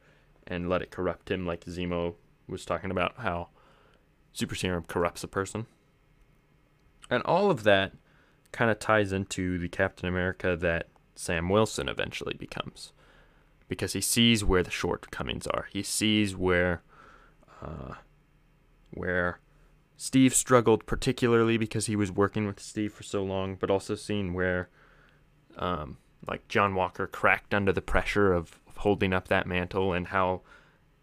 [0.47, 2.15] and let it corrupt him like Zemo
[2.47, 3.49] was talking about how
[4.33, 5.67] super serum corrupts a person.
[7.09, 7.93] And all of that
[8.51, 12.93] kind of ties into the Captain America that Sam Wilson eventually becomes
[13.67, 15.67] because he sees where the shortcomings are.
[15.71, 16.81] He sees where
[17.61, 17.93] uh,
[18.91, 19.39] where
[19.95, 24.33] Steve struggled particularly because he was working with Steve for so long, but also seeing
[24.33, 24.69] where
[25.57, 30.41] um, like John Walker cracked under the pressure of holding up that mantle and how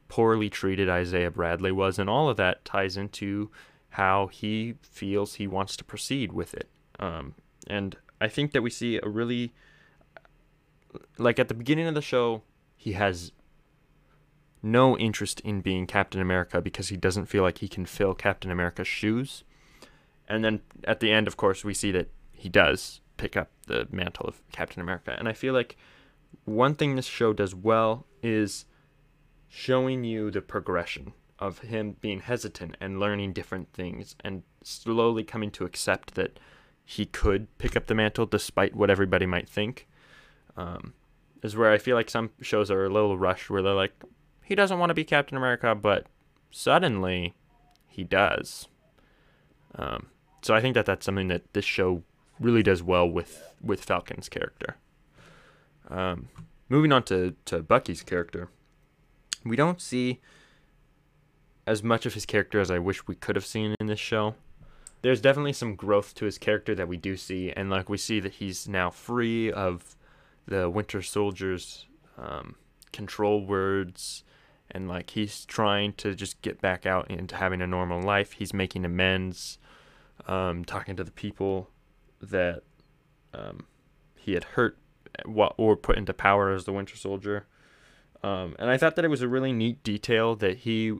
[0.08, 3.50] poorly treated Isaiah Bradley was, and all of that ties into
[3.90, 6.68] how he feels he wants to proceed with it.
[6.98, 7.34] Um,
[7.66, 9.52] and I think that we see a really,
[11.18, 12.42] like at the beginning of the show,
[12.76, 13.32] he has
[14.64, 18.50] no interest in being Captain America because he doesn't feel like he can fill Captain
[18.50, 19.44] America's shoes.
[20.28, 23.86] And then at the end, of course, we see that he does pick up the
[23.92, 25.14] mantle of Captain America.
[25.18, 25.76] And I feel like
[26.44, 28.64] one thing this show does well is
[29.48, 35.50] showing you the progression of him being hesitant and learning different things and slowly coming
[35.50, 36.38] to accept that
[36.84, 39.86] he could pick up the mantle despite what everybody might think.
[40.56, 40.94] Um,
[41.42, 43.92] is where I feel like some shows are a little rushed where they're like,
[44.44, 46.06] he doesn't want to be Captain America, but
[46.50, 47.34] suddenly
[47.88, 48.68] he does.
[49.74, 50.08] Um,
[50.42, 52.02] so I think that that's something that this show
[52.38, 54.76] really does well with with Falcon's character.
[55.88, 56.28] Um,
[56.68, 58.48] moving on to to Bucky's character,
[59.44, 60.20] we don't see
[61.66, 64.34] as much of his character as I wish we could have seen in this show.
[65.00, 68.20] There's definitely some growth to his character that we do see, and like we see
[68.20, 69.96] that he's now free of
[70.46, 71.86] the Winter Soldier's
[72.18, 72.56] um,
[72.92, 74.24] control words
[74.74, 78.32] and like he's trying to just get back out into having a normal life.
[78.32, 79.58] He's making amends,
[80.26, 81.70] um, talking to the people
[82.20, 82.62] that
[83.32, 83.66] um,
[84.16, 84.76] he had hurt
[85.26, 87.46] or put into power as the Winter Soldier.
[88.22, 90.94] Um, and I thought that it was a really neat detail that he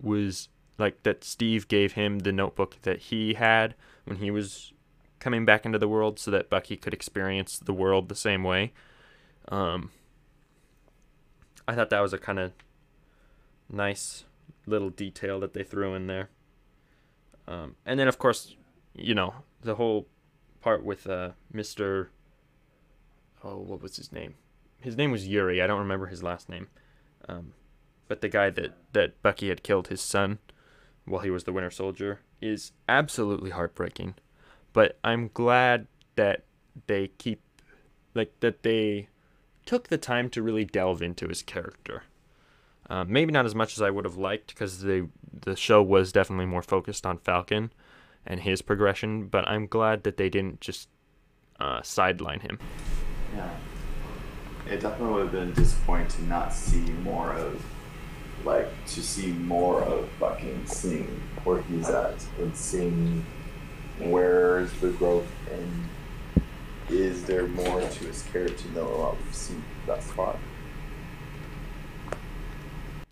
[0.00, 4.72] was like that Steve gave him the notebook that he had when he was
[5.18, 8.72] coming back into the world so that Bucky could experience the world the same way.
[9.48, 9.90] Um,
[11.66, 12.52] I thought that was a kind of
[13.68, 14.24] nice
[14.66, 16.30] little detail that they threw in there.
[17.48, 18.56] Um, and then, of course,
[18.94, 20.08] you know, the whole
[20.60, 22.08] part with uh, Mr.
[23.44, 24.34] Oh, what was his name?
[24.80, 25.62] His name was Yuri.
[25.62, 26.68] I don't remember his last name.
[27.28, 27.52] Um,
[28.08, 30.38] but the guy that, that Bucky had killed his son
[31.04, 34.14] while he was the Winter Soldier is absolutely heartbreaking.
[34.72, 36.44] But I'm glad that
[36.86, 37.40] they keep,
[38.14, 39.08] like, that they
[39.64, 42.04] took the time to really delve into his character.
[42.88, 45.08] Uh, maybe not as much as I would have liked because the
[45.40, 47.72] the show was definitely more focused on Falcon
[48.24, 49.26] and his progression.
[49.26, 50.88] But I'm glad that they didn't just
[51.58, 52.58] uh, sideline him.
[53.34, 53.50] Yeah,
[54.70, 57.64] it definitely would have been disappointing to not see more of,
[58.44, 63.24] like, to see more of fucking seeing where he's at and seeing
[63.98, 65.88] where's the growth and
[66.88, 70.36] is there more to his character than what we've seen thus far.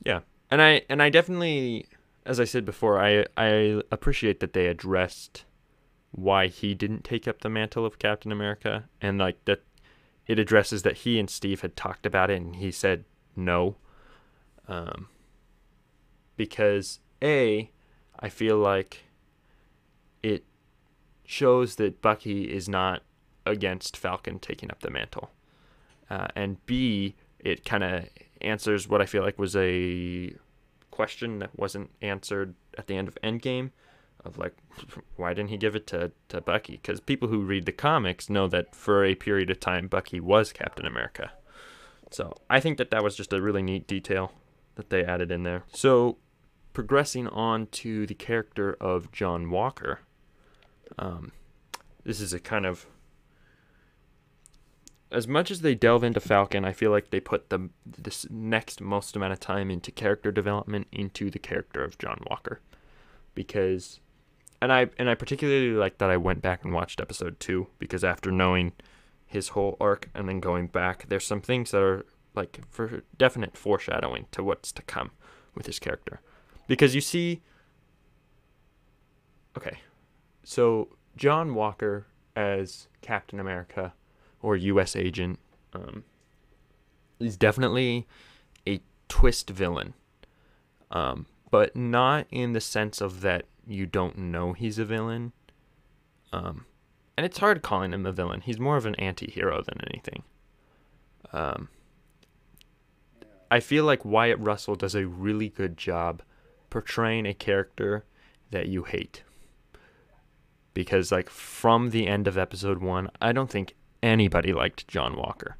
[0.05, 0.21] Yeah,
[0.55, 1.87] and I and I definitely,
[2.25, 5.45] as I said before, I I appreciate that they addressed
[6.12, 9.64] why he didn't take up the mantle of Captain America, and like that,
[10.29, 13.75] it addresses that he and Steve had talked about it, and he said no,
[14.69, 15.09] um,
[16.37, 17.69] because a,
[18.21, 19.03] I feel like
[20.23, 20.45] it
[21.25, 23.03] shows that Bucky is not
[23.45, 25.33] against Falcon taking up the mantle,
[26.09, 28.05] uh, and b, it kind of
[28.40, 30.33] answers what I feel like was a
[30.94, 33.72] question that wasn't answered at the end of Endgame
[34.24, 34.54] of like
[35.16, 36.74] why didn't he give it to, to Bucky?
[36.74, 40.52] Because people who read the comics know that for a period of time Bucky was
[40.52, 41.33] Captain America.
[42.11, 44.33] So I think that that was just a really neat detail
[44.76, 45.64] that they added in there.
[45.72, 46.18] So
[46.72, 50.00] progressing on to the character of John Walker.
[50.96, 51.33] Um,
[52.04, 52.87] this is a kind of
[55.14, 58.81] as much as they delve into Falcon, I feel like they put the this next
[58.81, 62.61] most amount of time into character development into the character of John Walker,
[63.35, 64.00] because,
[64.61, 68.03] and I and I particularly like that I went back and watched episode two because
[68.03, 68.72] after knowing
[69.24, 73.57] his whole arc and then going back, there's some things that are like for definite
[73.57, 75.12] foreshadowing to what's to come
[75.55, 76.20] with his character,
[76.66, 77.40] because you see.
[79.57, 79.79] Okay,
[80.42, 83.94] so John Walker as Captain America
[84.44, 84.94] or U.S.
[84.94, 85.38] agent.
[85.72, 86.04] Um,
[87.18, 88.07] he's definitely
[88.66, 89.94] a twist villain,
[90.90, 95.33] um, but not in the sense of that you don't know he's a villain.
[96.33, 96.66] Um,
[97.16, 98.42] and it's hard calling him a villain.
[98.42, 100.24] He's more of an anti-hero than anything.
[101.33, 101.68] Um,
[103.50, 106.22] I feel like Wyatt Russell does a really good job
[106.70, 108.04] portraying a character
[108.50, 109.22] that you hate.
[110.74, 115.57] Because like from the end of episode 1, I don't think anybody liked John Walker.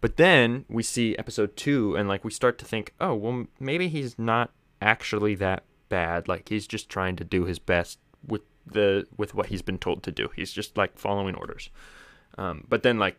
[0.00, 3.88] But then we see episode two, and like we start to think, oh, well, maybe
[3.88, 6.28] he's not actually that bad.
[6.28, 10.02] Like he's just trying to do his best with the with what he's been told
[10.04, 10.28] to do.
[10.36, 11.70] He's just like following orders.
[12.36, 13.16] Um, but then like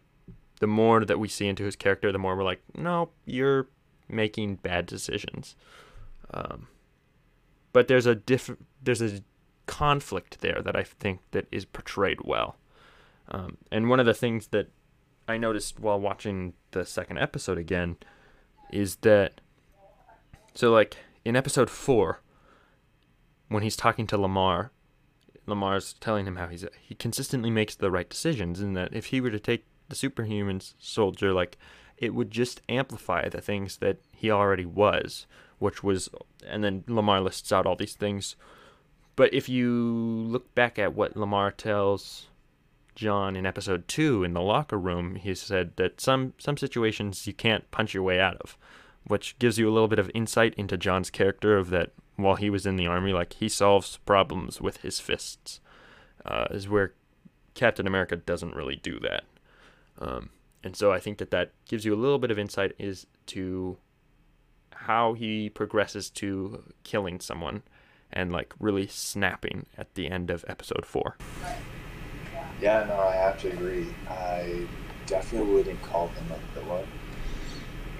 [0.59, 3.67] the more that we see into his character, the more we're like, no, you're
[4.07, 5.55] making bad decisions.
[6.33, 6.67] Um,
[7.73, 9.21] but there's a diff- there's a
[9.65, 12.55] conflict there that I think that is portrayed well.
[13.29, 14.69] Um, and one of the things that
[15.27, 17.97] I noticed while watching the second episode again
[18.71, 19.41] is that
[20.53, 22.21] so like in episode 4
[23.47, 24.71] when he's talking to Lamar,
[25.45, 29.21] Lamar's telling him how he's he consistently makes the right decisions and that if he
[29.21, 31.57] were to take the superhuman soldier like
[31.97, 35.25] it would just amplify the things that he already was
[35.59, 36.09] which was
[36.47, 38.35] and then Lamar lists out all these things.
[39.15, 42.27] But if you look back at what Lamar tells
[42.99, 47.31] John in episode 2 in the locker room he said that some some situations you
[47.31, 48.57] can't punch your way out of
[49.05, 52.49] which gives you a little bit of insight into John's character of that while he
[52.49, 55.61] was in the army like he solves problems with his fists
[56.25, 56.91] uh, is where
[57.53, 59.23] Captain America doesn't really do that
[59.99, 60.31] um,
[60.61, 63.77] and so I think that that gives you a little bit of insight is to
[64.73, 67.63] how he progresses to killing someone
[68.11, 71.15] and like really snapping at the end of episode four.
[72.61, 73.87] Yeah, no, I have to agree.
[74.09, 74.65] I
[75.05, 76.85] definitely wouldn't call him a villain,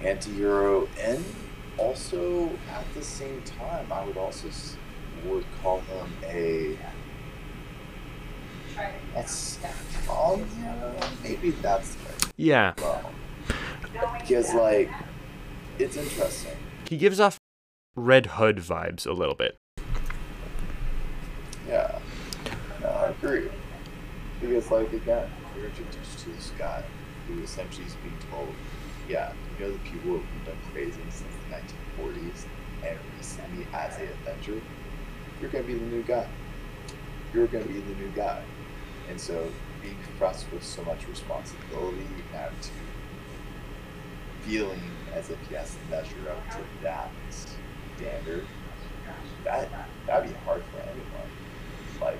[0.02, 1.24] anti-hero, and
[1.78, 4.48] also at the same time, I would also
[5.24, 6.76] would call him a.
[9.14, 9.58] That's
[10.10, 10.46] um,
[11.22, 11.96] maybe that's
[12.36, 12.74] yeah.
[12.78, 13.10] Well,
[14.18, 14.90] because like
[15.78, 16.56] it's interesting.
[16.88, 17.38] He gives off
[17.96, 19.56] Red Hood vibes a little bit.
[21.68, 21.98] Yeah,
[22.80, 23.48] no, I agree.
[24.40, 26.82] Because like again, you're introduced to this guy
[27.28, 28.54] who essentially is being told,
[29.08, 32.46] yeah, you know the people who've been crazy since the 1940s
[32.86, 34.60] and recently as a Avenger,
[35.40, 36.26] you're gonna be the new guy.
[37.34, 38.42] You're gonna be the new guy,
[39.08, 39.48] and so
[39.82, 42.70] being confronted with so much responsibility and to
[44.42, 44.80] feeling
[45.14, 48.46] as if he has to measure up to that standard,
[49.44, 49.68] that
[50.06, 51.30] that'd be hard for anyone.
[52.00, 52.18] Like,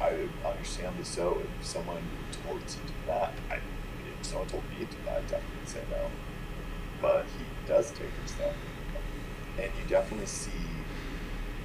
[0.00, 0.08] I
[0.46, 2.02] understand understandably so if someone
[2.44, 3.32] told to do that.
[3.50, 6.10] I, if someone told me to do that, I'd definitely say no.
[7.02, 8.54] But he does take the step,
[9.58, 10.50] and you definitely see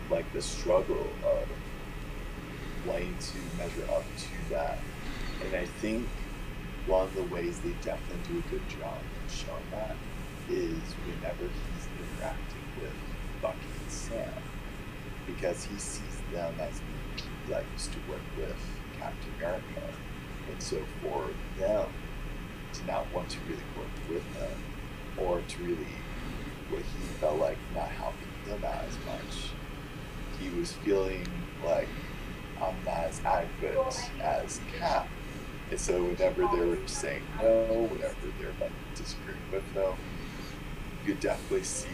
[0.10, 1.48] like the struggle of
[2.86, 4.80] wanting to measure up to that
[5.46, 6.08] and I think
[6.88, 9.96] one of the ways they definitely do a good job of showing that
[10.50, 12.94] is whenever he's interacting with
[13.42, 14.44] Bucky and Sam,
[15.26, 16.82] because he sees them as
[17.50, 18.56] that used to work with
[19.00, 19.84] Captain America.
[20.52, 21.88] And so for them
[22.74, 24.64] to not want to really work with him,
[25.18, 25.96] or to really,
[26.70, 29.50] what he felt like not helping them out as much,
[30.40, 31.28] he was feeling
[31.66, 31.90] like
[32.62, 33.78] I'm not as adequate
[34.22, 35.08] as Cap
[35.72, 39.94] and so whenever they were saying no, whenever they're like disagreeing with them,
[41.06, 41.88] you could definitely see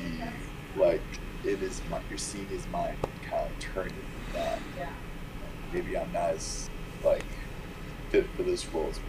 [0.76, 1.02] like
[1.46, 1.80] it is
[2.10, 2.98] you're seeing his mind
[3.30, 3.94] kind of turning
[4.34, 4.60] that.
[5.74, 6.70] Maybe I'm not as
[7.04, 7.26] like
[8.10, 9.00] fit for this role as,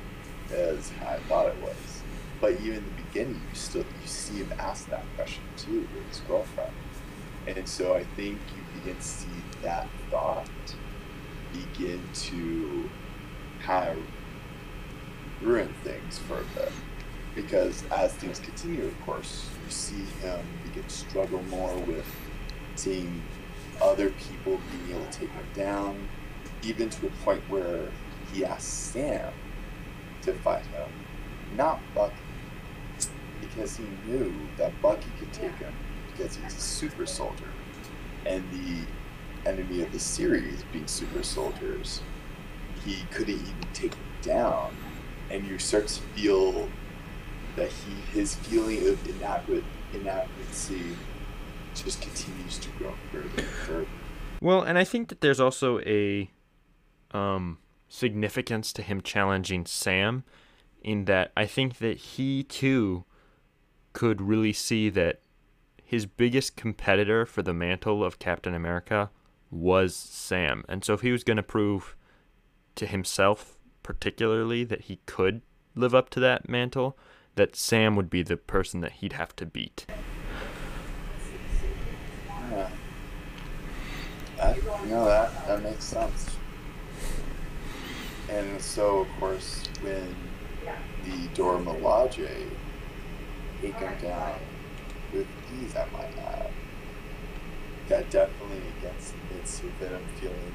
[0.52, 2.02] as I thought it was.
[2.40, 6.08] But even in the beginning, you still you see him ask that question too with
[6.08, 6.72] his girlfriend,
[7.46, 9.26] and so I think you begin to see
[9.62, 10.48] that thought
[11.52, 12.88] begin to
[13.62, 13.98] kind of
[15.42, 16.72] ruin things for a bit.
[17.34, 22.06] Because as things continue, of course, you see him begin to struggle more with
[22.74, 23.22] seeing
[23.80, 26.08] other people being able to take him down,
[26.62, 27.88] even to a point where
[28.32, 29.32] he asked Sam
[30.22, 30.88] to fight him,
[31.56, 32.14] not Bucky,
[33.40, 35.72] because he knew that Bucky could take him
[36.12, 37.48] because he's a super soldier,
[38.26, 42.02] and the enemy of the series being super soldiers,
[42.84, 44.74] he couldn't even take him down.
[45.30, 46.68] And you start to feel
[47.56, 50.96] that he his feeling of inadequate inadequacy
[51.74, 53.86] just continues to grow further and further.
[54.40, 56.30] Well, and I think that there's also a
[57.12, 60.24] um, significance to him challenging Sam,
[60.82, 63.04] in that I think that he too
[63.92, 65.20] could really see that
[65.82, 69.10] his biggest competitor for the mantle of Captain America
[69.50, 71.96] was Sam, and so if he was going to prove
[72.76, 75.40] to himself particularly that he could
[75.74, 76.98] live up to that mantle,
[77.36, 79.86] that Sam would be the person that he'd have to beat.
[82.50, 82.68] Yeah.
[84.36, 86.37] That, know that, that makes sense.
[88.30, 90.14] And so, of course, when
[91.04, 92.48] the Dora Milaje
[93.62, 94.38] take him oh down
[95.12, 95.26] with
[95.60, 96.50] ease, I might add,
[97.88, 100.52] that definitely against it's with him feeling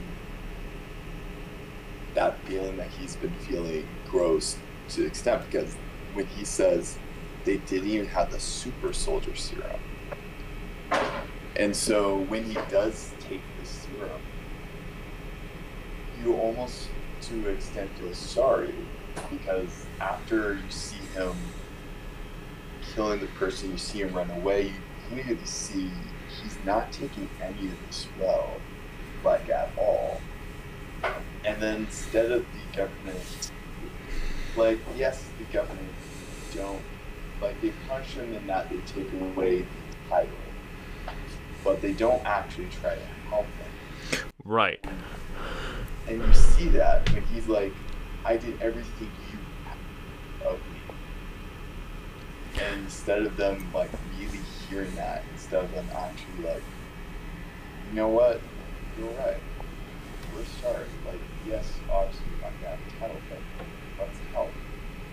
[2.14, 4.58] that feeling that he's been feeling grows
[4.90, 5.74] to the extent because
[6.14, 6.98] when he says
[7.44, 9.80] they didn't even have the super soldier serum,
[11.56, 14.22] And so when he does take the serum,
[16.24, 16.88] you almost
[17.28, 18.74] to an extent feel sorry
[19.30, 21.34] because after you see him
[22.94, 24.74] killing the person, you see him run away, you
[25.10, 25.90] clearly see
[26.42, 28.52] he's not taking any of this well,
[29.24, 30.20] like at all.
[31.46, 33.52] And then instead of the government,
[34.56, 35.90] like, yes, the government
[36.54, 36.82] don't,
[37.42, 40.30] like, they punish him in that they take away the title,
[41.64, 44.20] but they don't actually try to help him.
[44.44, 44.86] Right.
[46.08, 47.74] And you see that when he's like,
[48.26, 49.40] I did everything you
[50.48, 50.80] of me.
[52.62, 53.90] And instead of them like
[54.20, 54.40] really
[54.70, 56.64] hearing that, instead of them actually like,
[57.90, 58.42] you know what,
[58.98, 59.38] you're right.
[60.36, 60.86] We're sorry.
[61.06, 64.52] Like, yes, obviously not gonna have a title, but let's help.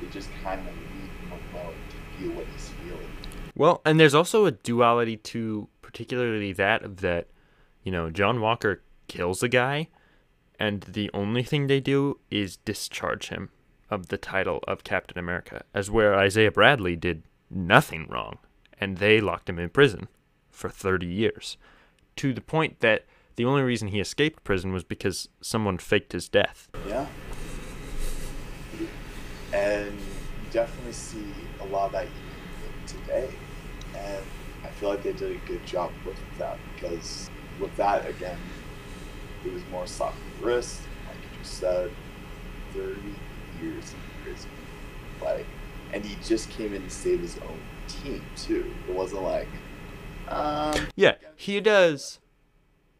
[0.01, 3.11] They just kind of leave him alone to feel what he's feeling.
[3.55, 7.29] Well, and there's also a duality to particularly that of that,
[7.83, 9.89] you know, John Walker kills a guy,
[10.61, 13.49] and the only thing they do is discharge him
[13.91, 18.39] of the title of Captain America, as where Isaiah Bradley did nothing wrong,
[18.79, 20.07] and they locked him in prison
[20.51, 21.57] for 30 years,
[22.17, 23.07] to the point that
[23.37, 26.69] the only reason he escaped prison was because someone faked his death.
[26.87, 27.07] Yeah.
[29.55, 31.25] And you definitely see
[31.61, 33.31] a lot of that even today.
[33.97, 34.23] And
[34.63, 38.39] I feel like they did a good job with that because with that, again,
[39.45, 41.91] it was more slap in the wrist, like you just said,
[42.75, 43.01] 30
[43.63, 44.51] years in prison.
[45.23, 45.47] Like,
[45.93, 48.73] and he just came in to save his own team, too.
[48.89, 49.49] It wasn't like,
[50.29, 52.19] um, Yeah, he does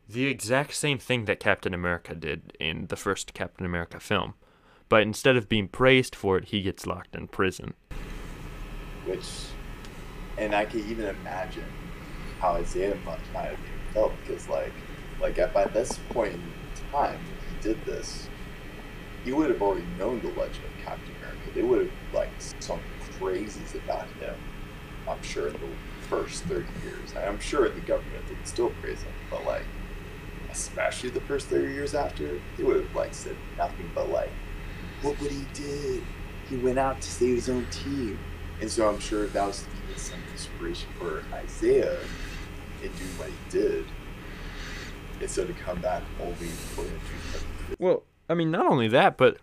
[0.09, 4.35] the exact same thing that Captain America did in the first Captain America film.
[4.89, 7.75] But instead of being praised for it, he gets locked in prison.
[9.07, 9.25] which,
[10.37, 11.65] and I can even imagine
[12.41, 13.59] how Isaiah might might have
[13.95, 14.73] felt because, like,
[15.21, 16.43] like at by this point in
[16.93, 17.19] time,
[17.49, 18.29] he did this,
[19.25, 21.51] he would have already known the legend of Captain America.
[21.55, 22.81] They would have like some
[23.19, 24.35] crazies about him.
[25.09, 25.61] I'm sure in the
[26.09, 27.15] first thirty years.
[27.17, 29.65] I'm sure the government would still praise him, but like,
[30.51, 34.31] especially the first thirty years after, they would have like said nothing but like,
[35.03, 36.03] look what he did.
[36.49, 38.19] He went out to save his own team.
[38.61, 41.99] And so I'm sure that was even some inspiration for Isaiah
[42.83, 43.87] in doing what he did.
[45.21, 47.01] Instead of come back only for him
[47.79, 49.39] Well, I mean, not only that, but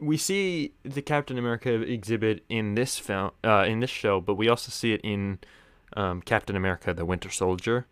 [0.00, 4.48] we see the Captain America exhibit in this film, uh, in this show, but we
[4.48, 5.38] also see it in
[5.96, 7.86] um, Captain America: The Winter Soldier,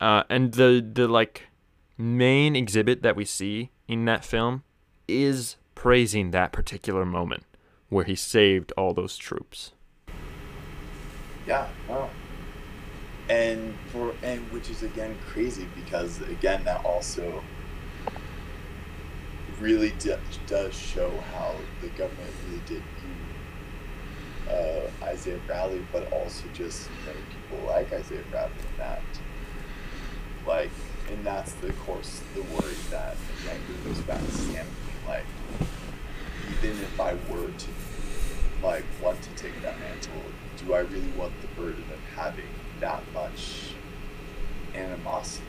[0.00, 1.48] uh, and the the like
[1.96, 4.62] main exhibit that we see in that film
[5.08, 7.44] is praising that particular moment
[7.88, 9.72] where he saved all those troops.
[11.46, 11.68] Yeah.
[13.30, 17.44] And for and which is again crazy because again that also
[19.60, 20.16] really do,
[20.48, 27.20] does show how the government really did view uh, Isaiah Bradley, but also just many
[27.30, 29.02] people like Isaiah Bradley in that.
[30.44, 30.70] Like,
[31.12, 34.66] and that's the course the worry that again goes back to Sam
[35.06, 35.24] like,
[36.50, 37.68] even if I were to
[38.62, 40.22] like want to take that mantle,
[40.58, 42.44] do I really want the burden of having
[42.80, 43.74] that much
[44.74, 45.44] animosity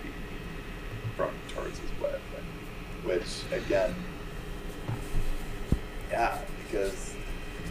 [1.15, 2.21] from towards his weapon?
[3.03, 3.95] Which again,
[6.09, 7.15] yeah, because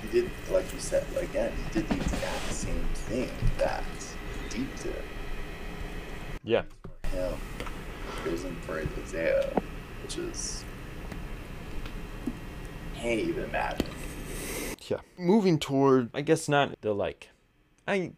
[0.03, 3.85] he did, like you said, again, he did the exact same thing that
[4.49, 5.03] Deep did.
[6.43, 6.63] Yeah.
[7.13, 7.35] Him
[8.23, 9.51] prison for Isaiah,
[10.03, 10.65] which is
[12.95, 13.89] can't even imagine.
[14.89, 14.99] Yeah.
[15.19, 17.29] Moving toward, I guess not the like,
[17.87, 18.13] I,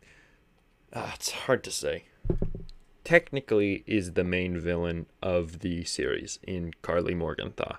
[0.93, 2.05] uh, it's hard to say.
[3.05, 7.77] Technically, is the main villain of the series in Karli Morgenthau.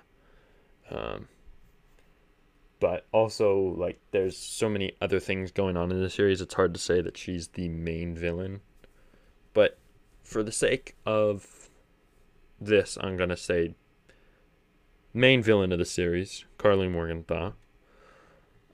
[0.90, 1.28] Um,
[2.78, 6.40] but also, like, there's so many other things going on in the series.
[6.40, 8.60] It's hard to say that she's the main villain.
[9.54, 9.78] But
[10.22, 11.70] for the sake of
[12.60, 13.74] this, I'm gonna say
[15.14, 17.52] main villain of the series, Karli Morgenthau.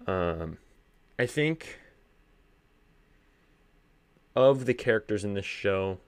[0.06, 0.58] Um,
[1.18, 1.78] I think
[4.34, 5.98] of the characters in this show,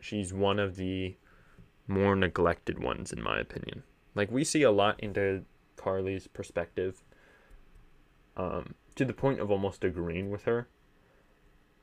[0.00, 1.16] she's one of the
[1.86, 3.82] more neglected ones, in my opinion.
[4.14, 5.44] Like we see a lot into
[5.76, 7.02] Karli's perspective,
[8.36, 10.68] um, to the point of almost agreeing with her.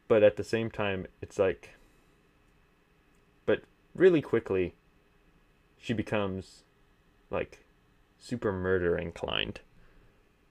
[0.08, 1.76] But at the same time, it's like,
[3.46, 3.64] but
[3.94, 4.76] really quickly,
[5.78, 6.64] she becomes
[7.30, 7.66] like
[8.18, 9.62] super murder inclined.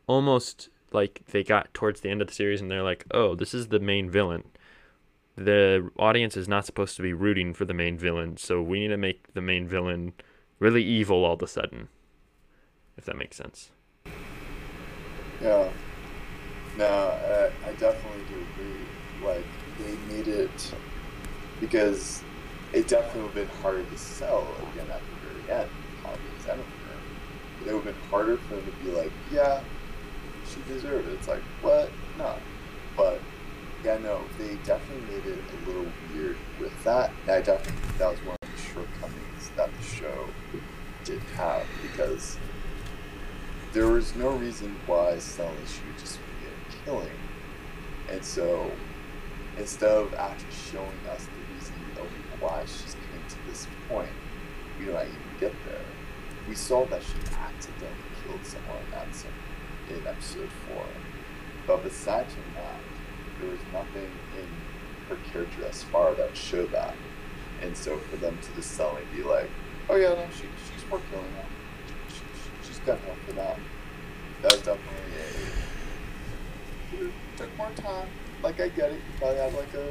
[0.07, 3.53] Almost like they got towards the end of the series and they're like, oh, this
[3.53, 4.45] is the main villain.
[5.39, 8.89] The audience is not supposed to be rooting for the main villain, so we need
[8.89, 10.13] to make the main villain
[10.59, 11.89] really evil all of a sudden.
[12.97, 13.71] If that makes sense.
[15.41, 15.71] Yeah.
[16.77, 19.25] No, I, I definitely do agree.
[19.25, 19.45] Like,
[19.79, 20.75] they made it
[21.61, 22.23] because
[22.73, 25.71] it definitely would have been harder to sell again at the very end
[27.61, 29.61] It would have been harder for them to be like, yeah,
[30.49, 31.15] she deserved it.
[31.15, 31.91] It's like, what?
[32.17, 32.35] No.
[32.97, 33.21] But,
[33.85, 37.11] yeah, no, they definitely made it a little weird with that.
[37.25, 40.29] I definitely think that was one of the shortcomings that the show
[41.05, 42.37] did have because
[43.73, 47.11] there was no reason why Sully should just be killing.
[48.11, 48.71] And so
[49.59, 51.75] instead of actually showing us the reason
[52.41, 54.11] why she's coming to this point,
[54.79, 55.85] we don't even get there.
[56.49, 57.91] We saw that she accidentally
[58.25, 58.79] killed someone
[59.91, 60.85] in episode four.
[61.67, 62.81] But besides from that,
[63.41, 64.47] there was nothing in
[65.09, 66.95] her character thus far that showed that.
[67.63, 69.51] And so for them to just suddenly be like,
[69.89, 71.45] oh yeah, no, she, she's more killing now
[72.89, 73.59] got one for that.
[74.43, 75.13] That was definitely
[76.95, 77.05] a.
[77.05, 78.09] It took more time.
[78.43, 78.95] Like, I get it.
[78.95, 79.87] You probably had like a.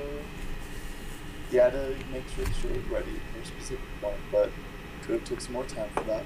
[1.52, 4.50] You had to make sure show was ready for a specific point, but
[5.04, 6.24] could have took some more time for that.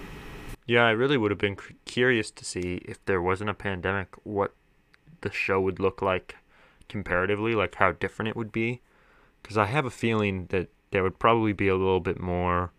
[0.66, 4.54] Yeah, I really would have been curious to see if there wasn't a pandemic, what
[5.22, 6.38] the show would look like
[6.92, 8.82] comparatively, like how different it would be.
[9.42, 12.72] Because I have a feeling that there would probably be a little bit more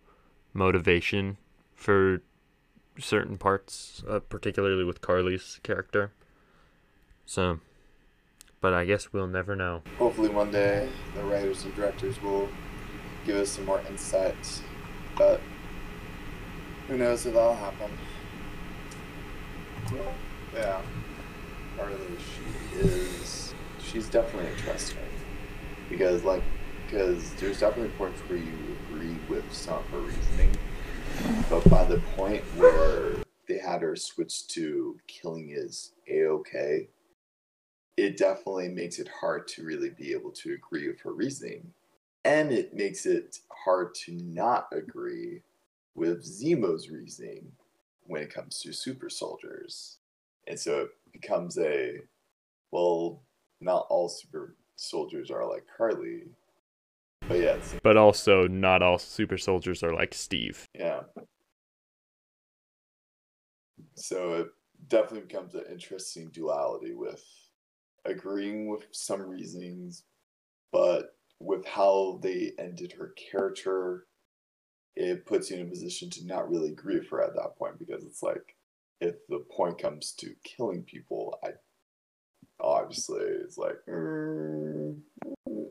[0.53, 1.39] motivation
[1.75, 2.23] for
[2.99, 6.13] certain parts, uh, particularly with Karli's character.
[7.25, 7.59] So,
[8.61, 9.83] but I guess we'll never know.
[9.99, 12.49] Hopefully, one day the writers and directors will
[13.25, 14.63] give us some more insights.
[15.17, 15.41] But
[16.87, 17.91] who knows if that'll happen?
[20.55, 20.83] Yeah,
[21.77, 23.42] Karli, she is.
[23.93, 24.99] She's definitely interesting
[25.91, 26.43] because, like,
[26.87, 28.53] because there's definitely points where you
[28.89, 30.57] agree with some of her reasoning
[31.49, 33.17] but by the point where
[33.47, 36.89] they had her switch to killing is a okay,
[37.97, 41.73] it definitely makes it hard to really be able to agree with her reasoning.
[42.25, 45.43] And it makes it hard to not agree
[45.95, 47.53] with Zemo's reasoning
[48.05, 49.99] when it comes to super soldiers.
[50.47, 51.99] And so it becomes a
[52.71, 53.21] well,
[53.63, 56.25] not all super soldiers are like Karli,
[57.29, 57.57] but yeah.
[57.83, 60.69] But also, not all super soldiers are like Steve.
[60.75, 61.03] Yeah.
[63.95, 64.49] So it
[64.89, 67.25] definitely becomes an interesting duality with
[68.05, 70.03] agreeing with some reasonings,
[70.73, 74.07] but with how they ended her character,
[74.97, 77.79] it puts you in a position to not really agree with her at that point
[77.79, 78.57] because it's like
[79.01, 81.51] if the point comes to killing people, I
[82.63, 84.97] obviously it's like mm,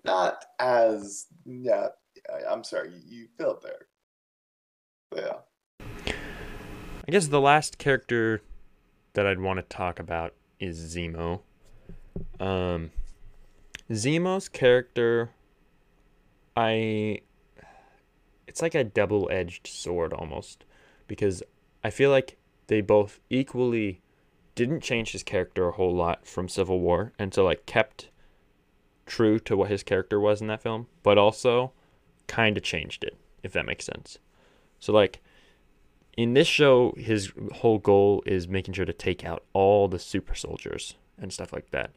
[0.03, 1.87] not as yeah.
[2.29, 3.87] I, am sorry, you, you felt there,
[5.09, 5.83] but yeah.
[7.07, 8.41] I guess the last character
[9.13, 11.41] that I'd want to talk about is Zemo.
[12.39, 12.91] Um,
[13.89, 15.31] Zemo's character,
[16.55, 17.21] I,
[18.47, 20.63] it's like a double-edged sword almost,
[21.07, 21.41] because
[21.83, 22.37] I feel like
[22.67, 24.01] they both equally
[24.61, 28.09] didn't change his character a whole lot from Civil War, and so like kept
[29.07, 31.71] true to what his character was in that film, but also
[32.27, 34.19] kind of changed it, if that makes sense.
[34.79, 35.19] So like
[36.15, 40.35] in this show, his whole goal is making sure to take out all the super
[40.35, 41.91] soldiers and stuff like that,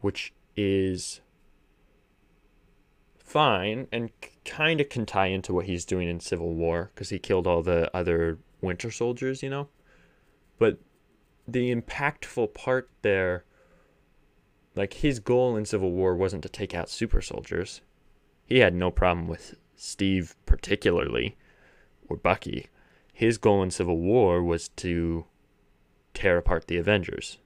[0.00, 1.20] which is
[3.18, 4.10] fine and
[4.44, 7.62] kind of can tie into what he's doing in Civil War because he killed all
[7.62, 9.68] the other Winter Soldiers, you know.
[10.58, 10.78] But
[11.46, 13.44] the impactful part there
[14.74, 17.80] like his goal in Civil War wasn't to take out super soldiers.
[18.46, 21.36] He had no problem with Steve particularly
[22.08, 22.68] or Bucky.
[23.12, 25.26] His goal in Civil War was to
[26.14, 27.38] tear apart the Avengers.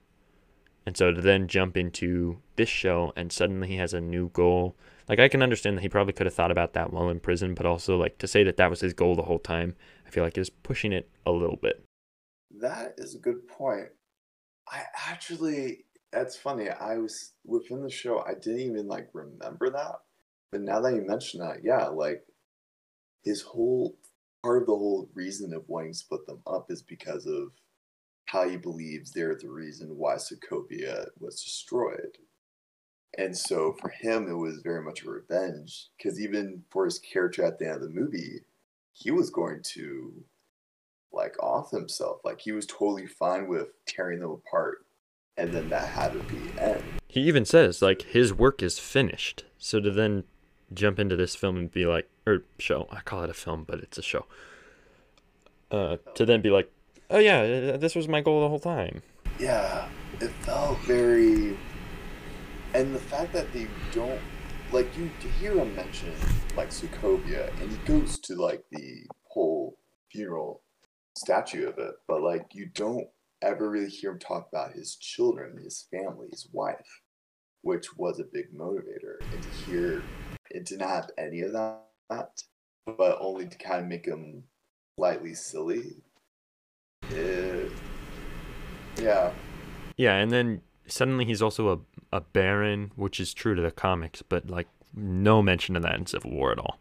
[0.85, 4.75] And so to then jump into this show and suddenly he has a new goal.
[5.09, 7.55] Like I can understand that he probably could have thought about that while in prison,
[7.55, 9.75] but also like to say that that was his goal the whole time,
[10.05, 11.83] I feel like is pushing it a little bit.
[12.61, 13.89] That is a good point.
[14.67, 16.69] I actually, that's funny.
[16.69, 19.95] I was within the show, I didn't even like remember that.
[20.51, 22.23] But now that you mention that, yeah, like
[23.23, 23.97] his whole
[24.43, 27.49] part of the whole reason of wanting to split them up is because of
[28.25, 32.17] how he believes they're the reason why Sokovia was destroyed.
[33.17, 37.43] And so for him, it was very much a revenge because even for his character
[37.43, 38.41] at the end of the movie,
[38.93, 40.23] he was going to
[41.15, 42.19] like off himself.
[42.23, 44.85] Like he was totally fine with tearing them apart,
[45.37, 46.83] and then that had to be end.
[47.07, 49.45] He even says like his work is finished.
[49.57, 50.25] So to then
[50.73, 53.79] jump into this film and be like, or show, I call it a film, but
[53.79, 54.25] it's a show.
[55.71, 56.71] Uh, to then be like,
[57.09, 59.01] oh yeah, uh, this was my goal the whole time.
[59.39, 59.87] Yeah,
[60.19, 61.57] it felt very.
[62.73, 64.19] And the fact that they don't.
[64.71, 66.11] Like, you hear him mention,
[66.57, 69.77] like, Sokovia, and he goes to, like, the whole
[70.11, 70.63] funeral
[71.17, 73.07] statue of it, but, like, you don't
[73.41, 77.01] ever really hear him talk about his children, his family, his wife,
[77.61, 79.19] which was a big motivator.
[79.33, 80.03] And to hear
[80.49, 82.41] it didn't have any of that,
[82.85, 84.43] but only to kind of make him
[84.97, 85.97] slightly silly.
[87.09, 87.71] It,
[88.97, 89.31] yeah.
[89.97, 94.21] Yeah, and then suddenly he's also a, a baron, which is true to the comics,
[94.21, 96.79] but like no mention of that in Civil War at all.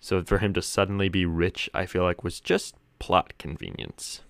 [0.00, 2.74] So for him to suddenly be rich, I feel like was just
[3.04, 4.22] plot convenience.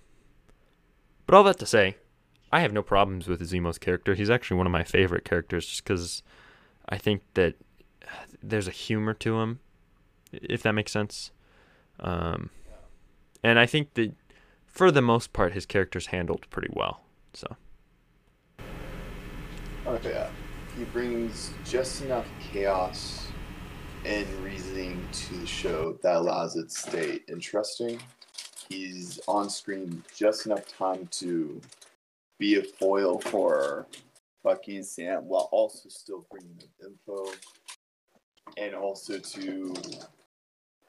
[1.25, 1.95] But all that to say,
[2.51, 4.15] I have no problems with Zemo's character.
[4.15, 6.23] He's actually one of my favorite characters just because
[6.89, 7.55] I think that
[8.43, 9.59] there's a humor to him,
[10.33, 11.31] if that makes sense.
[12.01, 12.49] Um,
[13.41, 14.11] and I think that
[14.65, 16.99] for the most part, his character's handled pretty well.
[17.33, 17.55] So.
[20.03, 20.29] Yeah,
[20.77, 23.29] he brings just enough chaos
[24.03, 28.01] and reasoning to the show that allows it to stay interesting.
[28.69, 31.61] He's on screen just enough time to
[32.39, 33.87] be a foil for
[34.43, 37.31] Bucky and Sam while also still bringing them info
[38.57, 39.73] and also to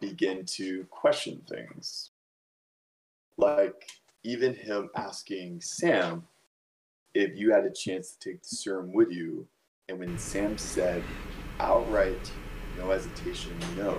[0.01, 2.11] begin to question things.
[3.37, 3.89] Like
[4.25, 6.27] even him asking Sam
[7.15, 9.47] if you had a chance to take the serum with you,
[9.89, 11.03] and when Sam said
[11.61, 12.31] outright,
[12.77, 13.99] no hesitation, no,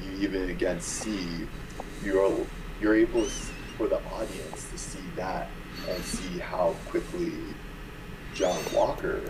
[0.00, 1.48] you even again see
[2.04, 2.46] you're
[2.80, 3.24] you're able
[3.76, 5.48] for the audience to see that
[5.88, 7.32] and see how quickly
[8.34, 9.20] John Walker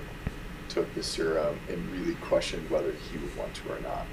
[0.69, 4.07] took the serum and really questioned whether he would want to or not.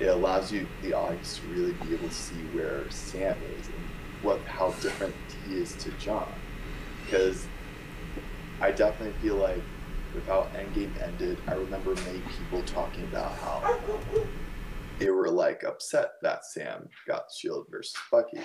[0.00, 3.76] It allows you, the audience, to really be able to see where Sam is and
[4.22, 5.14] what how different
[5.46, 6.28] he is to John.
[7.04, 7.46] Because
[8.60, 9.62] I definitely feel like
[10.14, 13.78] without Endgame ended, I remember many people talking about how
[14.98, 18.40] they were like upset that Sam got Shield versus Bucky.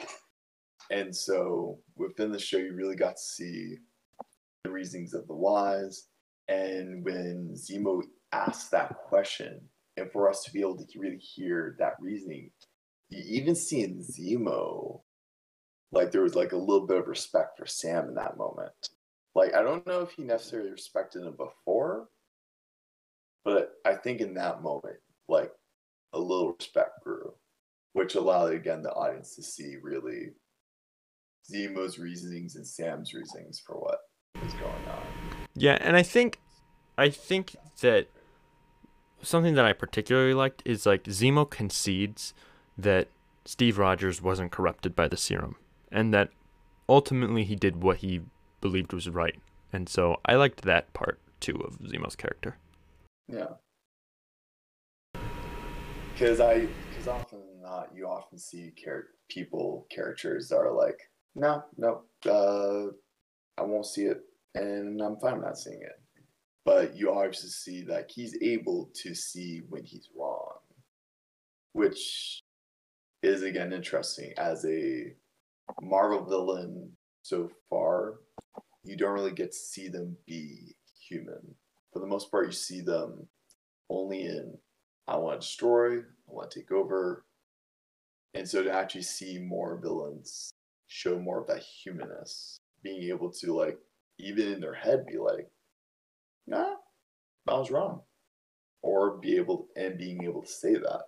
[0.92, 3.78] And so within the show, you really got to see
[4.64, 6.08] the reasonings of the whys.
[6.48, 9.62] And when Zemo asked that question,
[9.98, 12.52] and for us to be able to really hear that reasoning,
[13.10, 15.02] you even see in Zemo,
[15.92, 18.72] like there was like a little bit of respect for Sam in that moment.
[19.36, 22.08] Like I don't know if he necessarily respected him before,
[23.46, 24.98] but I think in that moment,
[25.28, 25.52] like
[26.14, 27.34] a little respect grew,
[27.94, 30.30] which allowed again the audience to see really
[31.52, 34.00] Zemo's reasonings and Sam's reasonings for what
[34.44, 35.04] was going on.
[35.56, 36.40] Yeah, and I think
[36.98, 38.08] I think that
[39.22, 42.34] something that I particularly liked is like Zemo concedes
[42.78, 43.08] that
[43.46, 45.56] Steve Rogers wasn't corrupted by the serum
[45.92, 46.30] and that
[46.88, 48.22] ultimately he did what he
[48.62, 49.36] believed was right.
[49.72, 52.58] And so I liked that part too of Zemo's character.
[53.28, 53.54] Yeah.
[56.20, 61.00] Because I, because often not, you often see char- people, characters that are like,
[61.34, 62.92] no, no, uh,
[63.58, 64.20] I won't see it,
[64.54, 65.98] and I'm fine not seeing it.
[66.66, 70.58] But you obviously see that he's able to see when he's wrong,
[71.72, 72.42] which
[73.24, 75.14] is again interesting as a
[75.82, 76.92] Marvel villain
[77.22, 78.16] so far.
[78.84, 80.76] You don't really get to see them be
[81.08, 81.56] human.
[81.94, 83.26] For the most part, you see them
[83.90, 84.58] only in
[85.10, 87.26] I want to destroy, I want to take over.
[88.36, 90.52] And so to actually see more villains
[90.88, 93.80] show more of that humanness, being able to like
[94.20, 95.50] even in their head be like,
[96.46, 96.76] nah,
[97.48, 98.02] I was wrong.
[98.84, 101.02] Or be able and being able to say that.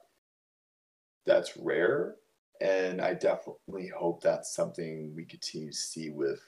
[1.28, 2.16] That's rare.
[2.60, 6.41] And I definitely hope that's something we continue to see with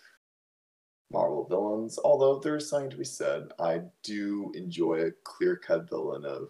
[1.12, 2.00] Marvel villains.
[2.04, 6.50] Although there's something to be said, I do enjoy a clear cut villain of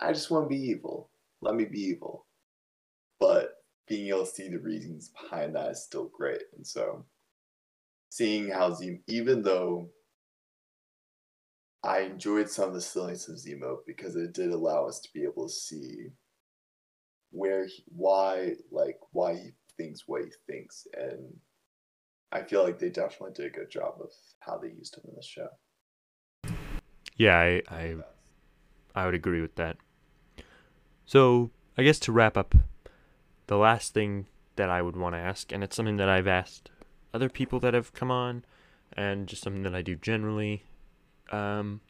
[0.00, 1.10] I just want to be evil.
[1.40, 2.26] Let me be evil.
[3.20, 3.50] But
[3.88, 6.42] being able to see the reasons behind that is still great.
[6.56, 7.04] And so
[8.08, 9.90] seeing how Zemo, even though
[11.84, 15.24] I enjoyed some of the silliness of Zemo because it did allow us to be
[15.24, 16.08] able to see
[17.30, 21.34] where he, why like why he thinks what he thinks and
[22.30, 25.14] I feel like they definitely did a good job of how they used him in
[25.16, 25.48] the show.
[27.16, 27.96] Yeah, I, I
[28.94, 29.76] I would agree with that.
[31.06, 32.54] So, I guess to wrap up,
[33.46, 34.26] the last thing
[34.56, 36.70] that I would want to ask, and it's something that I've asked
[37.12, 38.44] other people that have come on,
[38.92, 40.64] and just something that I do generally.
[41.30, 41.80] Um,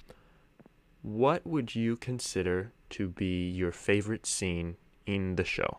[1.03, 4.77] what would you consider to be your favorite scene
[5.07, 5.79] in the show?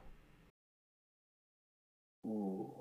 [2.26, 2.74] Ooh.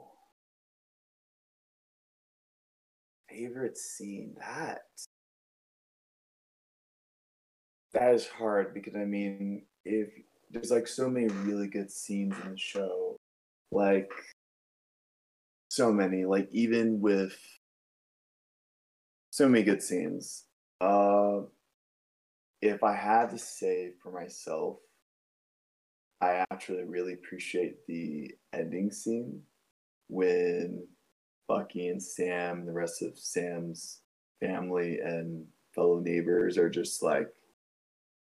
[3.29, 4.35] Favorite scene?
[4.39, 4.83] That.
[7.95, 10.09] That is hard because I mean, if
[10.51, 13.17] there's like so many really good scenes in the show,
[13.71, 14.11] like
[15.69, 17.37] so many, like even with
[19.31, 20.45] so many good scenes.
[20.81, 21.41] Uh,
[22.61, 24.77] if I had to say for myself,
[26.21, 29.41] I actually really appreciate the ending scene
[30.09, 30.87] when
[31.49, 34.03] Bucky and Sam, the rest of Sam's
[34.41, 37.29] family and fellow neighbors are just like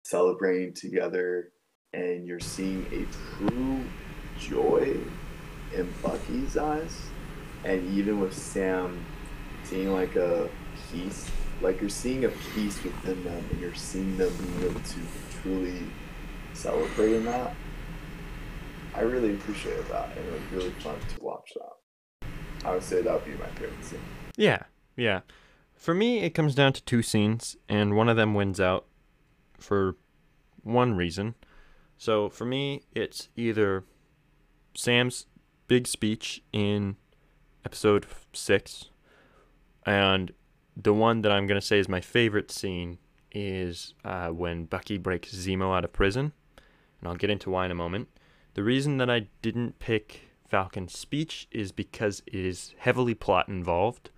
[0.05, 1.53] celebrating together,
[1.93, 3.83] and you're seeing a true
[4.39, 4.97] joy
[5.75, 7.01] in Bucky's eyes,
[7.65, 9.05] and even with Sam
[9.65, 10.49] seeing like a
[10.93, 11.29] peace,
[11.63, 14.99] like you're seeing a peace within them, and you're seeing them being able to
[15.43, 15.81] truly
[16.53, 17.55] celebrate in that.
[18.95, 22.29] I really appreciated that, and it was really fun to watch that.
[22.65, 24.01] I would say that would be my favorite scene.
[24.37, 24.63] Yeah,
[24.97, 25.21] yeah.
[25.75, 28.87] For me, it comes down to two scenes, and one of them wins out
[29.59, 29.97] for
[30.63, 31.35] one reason.
[31.97, 33.85] So for me, it's either
[34.75, 35.27] Sam's
[35.69, 36.97] big speech in
[37.65, 38.91] episode six,
[39.87, 40.33] and
[40.77, 42.99] the one that I'm going to say is my favorite scene
[43.33, 46.33] is uh, when Bucky breaks Zemo out of prison,
[47.01, 48.09] and I'll get into why in a moment.
[48.55, 54.11] The reason that I didn't pick Falcon's speech is because it is heavily plot involved,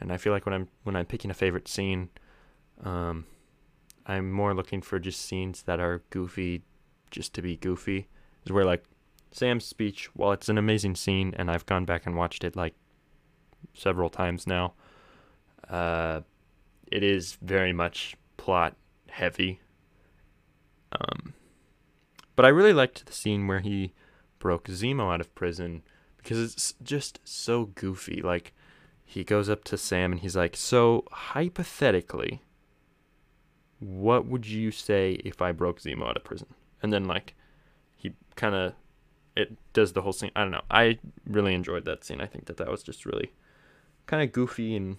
[0.00, 2.10] and I feel like when I'm when I'm picking a favorite scene,
[2.84, 3.26] um,
[4.08, 6.62] I'm more looking for just scenes that are goofy,
[7.10, 8.08] just to be goofy.
[8.44, 8.84] Is where like
[9.30, 12.74] Sam's speech, while it's an amazing scene, and I've gone back and watched it like
[13.74, 14.72] several times now,
[15.68, 16.22] uh,
[16.90, 18.74] it is very much plot
[19.10, 19.60] heavy.
[20.92, 21.34] Um,
[22.34, 23.92] but I really liked the scene where he
[24.38, 25.82] broke Zemo out of prison
[26.16, 28.22] because it's just so goofy.
[28.22, 28.54] Like,
[29.04, 32.42] he goes up to Sam and he's like, So, hypothetically,
[33.80, 36.48] what would you say if I broke Zemo out of prison?
[36.82, 37.34] And then, like,
[37.96, 38.74] he kind of
[39.38, 40.32] it does the whole scene.
[40.34, 40.64] I don't know.
[40.68, 42.20] I really enjoyed that scene.
[42.20, 43.32] I think that that was just really
[44.06, 44.96] kind of goofy and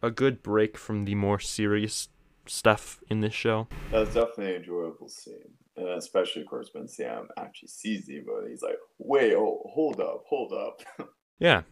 [0.00, 2.08] a good break from the more serious
[2.46, 3.66] stuff in this show.
[3.90, 5.50] That's definitely an enjoyable scene.
[5.76, 10.00] And especially, of course, when Sam actually sees Zemo and he's like, wait, oh, hold
[10.00, 11.08] up, hold up.
[11.40, 11.62] yeah.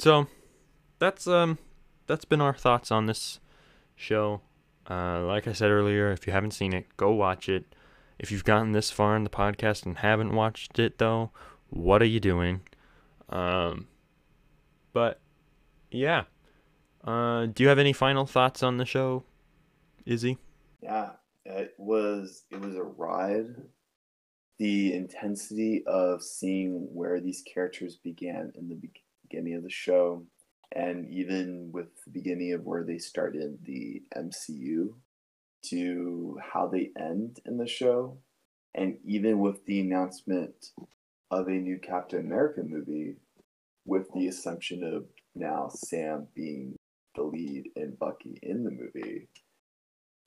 [0.00, 0.26] So
[0.98, 1.58] that's um
[2.08, 3.38] that's been our thoughts on this
[3.94, 4.40] show.
[4.88, 7.74] Uh, like I said earlier, if you haven't seen it, go watch it.
[8.18, 11.30] If you've gotten this far in the podcast and haven't watched it though,
[11.68, 12.60] what are you doing?
[13.28, 13.88] Um,
[14.92, 15.20] but
[15.90, 16.24] yeah.
[17.04, 19.22] Uh, do you have any final thoughts on the show,
[20.04, 20.38] Izzy?
[20.82, 21.10] Yeah,
[21.44, 23.54] it was it was a ride.
[24.58, 28.80] The intensity of seeing where these characters began in the
[29.28, 30.24] beginning of the show,
[30.72, 34.94] and even with the beginning of where they started the MCU,
[35.70, 38.18] to how they end in the show,
[38.74, 40.70] and even with the announcement
[41.30, 43.16] of a new Captain America movie,
[43.84, 45.04] with the assumption of
[45.34, 46.76] now Sam being
[47.14, 49.28] the lead and Bucky in the movie,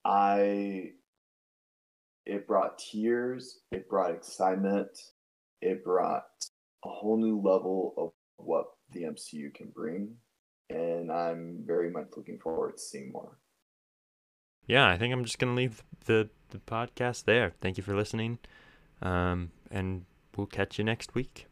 [0.04, 0.92] I
[2.26, 4.90] it brought tears, it brought excitement,
[5.62, 6.26] it brought
[6.86, 10.16] a whole new level of what the MCU can bring,
[10.70, 13.38] and I'm very much looking forward to seeing more.
[14.68, 17.54] Yeah, I think I'm just gonna leave the the podcast there.
[17.62, 18.40] Thank you for listening,
[19.02, 20.06] um, and
[20.36, 21.49] we'll catch you next week.